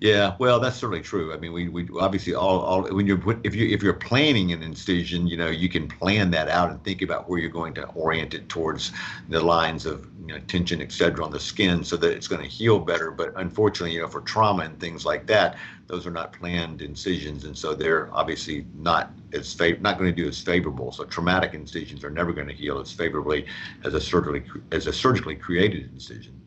[0.00, 1.34] Yeah, well, that's certainly true.
[1.34, 4.62] I mean, we, we obviously all, all when you're if you if you're planning an
[4.62, 7.84] incision, you know, you can plan that out and think about where you're going to
[7.88, 8.92] orient it towards
[9.28, 12.42] the lines of you know, tension, et cetera, on the skin, so that it's going
[12.42, 13.10] to heal better.
[13.10, 15.56] But unfortunately, you know, for trauma and things like that,
[15.88, 20.22] those are not planned incisions, and so they're obviously not as fav- not going to
[20.22, 20.92] do as favorable.
[20.92, 23.46] So traumatic incisions are never going to heal as favorably
[23.82, 26.40] as a surgically as a surgically created incision.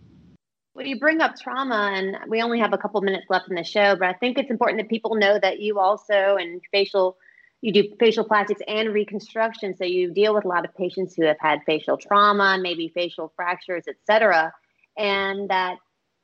[0.74, 3.64] Well, you bring up trauma, and we only have a couple minutes left in the
[3.64, 7.18] show, but I think it's important that people know that you also and facial,
[7.60, 9.76] you do facial plastics and reconstruction.
[9.76, 13.34] So you deal with a lot of patients who have had facial trauma, maybe facial
[13.36, 14.54] fractures, et cetera,
[14.98, 15.78] and that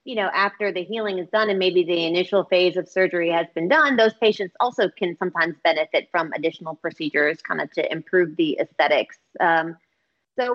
[0.06, 3.46] you know, after the healing is done and maybe the initial phase of surgery has
[3.54, 8.38] been done, those patients also can sometimes benefit from additional procedures kind of to improve
[8.38, 9.18] the aesthetics.
[9.42, 9.76] Um,
[10.40, 10.54] so,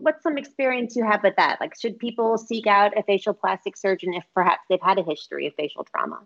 [0.00, 1.58] what's some experience you have with that?
[1.60, 5.46] Like, should people seek out a facial plastic surgeon if perhaps they've had a history
[5.46, 6.20] of facial trauma?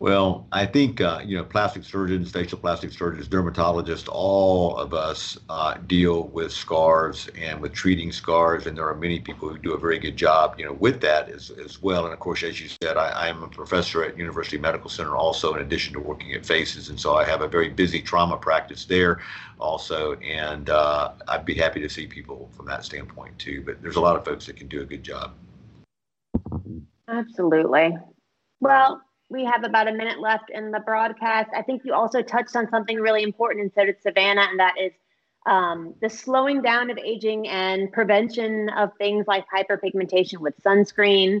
[0.00, 5.36] Well, I think uh, you know plastic surgeons, facial plastic surgeons, dermatologists, all of us
[5.50, 9.74] uh, deal with scars and with treating scars, and there are many people who do
[9.74, 12.06] a very good job, you know, with that as, as well.
[12.06, 15.52] And of course, as you said, I, am a professor at University Medical Center also,
[15.52, 18.86] in addition to working at Faces, and so I have a very busy trauma practice
[18.86, 19.20] there
[19.58, 23.62] also, and uh, I'd be happy to see people from that standpoint too.
[23.66, 25.34] But there's a lot of folks that can do a good job.
[27.06, 27.98] Absolutely.
[28.60, 31.50] Well, we have about a minute left in the broadcast.
[31.56, 34.74] I think you also touched on something really important, and so did Savannah, and that
[34.78, 34.92] is
[35.46, 41.40] um, the slowing down of aging and prevention of things like hyperpigmentation with sunscreen.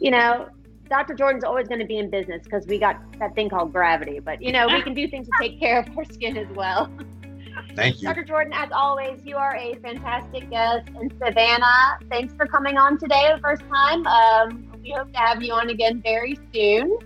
[0.00, 0.48] You know,
[0.90, 1.14] Dr.
[1.14, 4.42] Jordan's always going to be in business because we got that thing called gravity, but
[4.42, 6.90] you know, we can do things to take care of our skin as well.
[7.74, 8.08] Thank you.
[8.08, 8.24] Dr.
[8.24, 10.88] Jordan, as always, you are a fantastic guest.
[10.96, 14.06] And Savannah, thanks for coming on today the first time.
[14.06, 16.98] Um, we hope to have you on again very soon.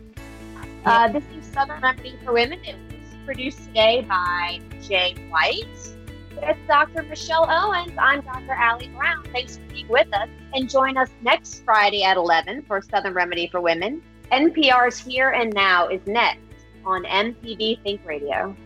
[0.85, 2.59] Uh, this is Southern Remedy for Women.
[2.65, 5.65] It was produced today by Jay White.
[6.35, 7.05] With Dr.
[7.05, 8.51] Michelle Owens, I'm Dr.
[8.53, 9.23] Allie Brown.
[9.33, 10.29] Thanks for being with us.
[10.55, 14.03] And join us next Friday at 11 for Southern Remedy for Women.
[14.33, 16.41] NPR's Here and Now is next
[16.85, 18.57] on MPB Think Radio.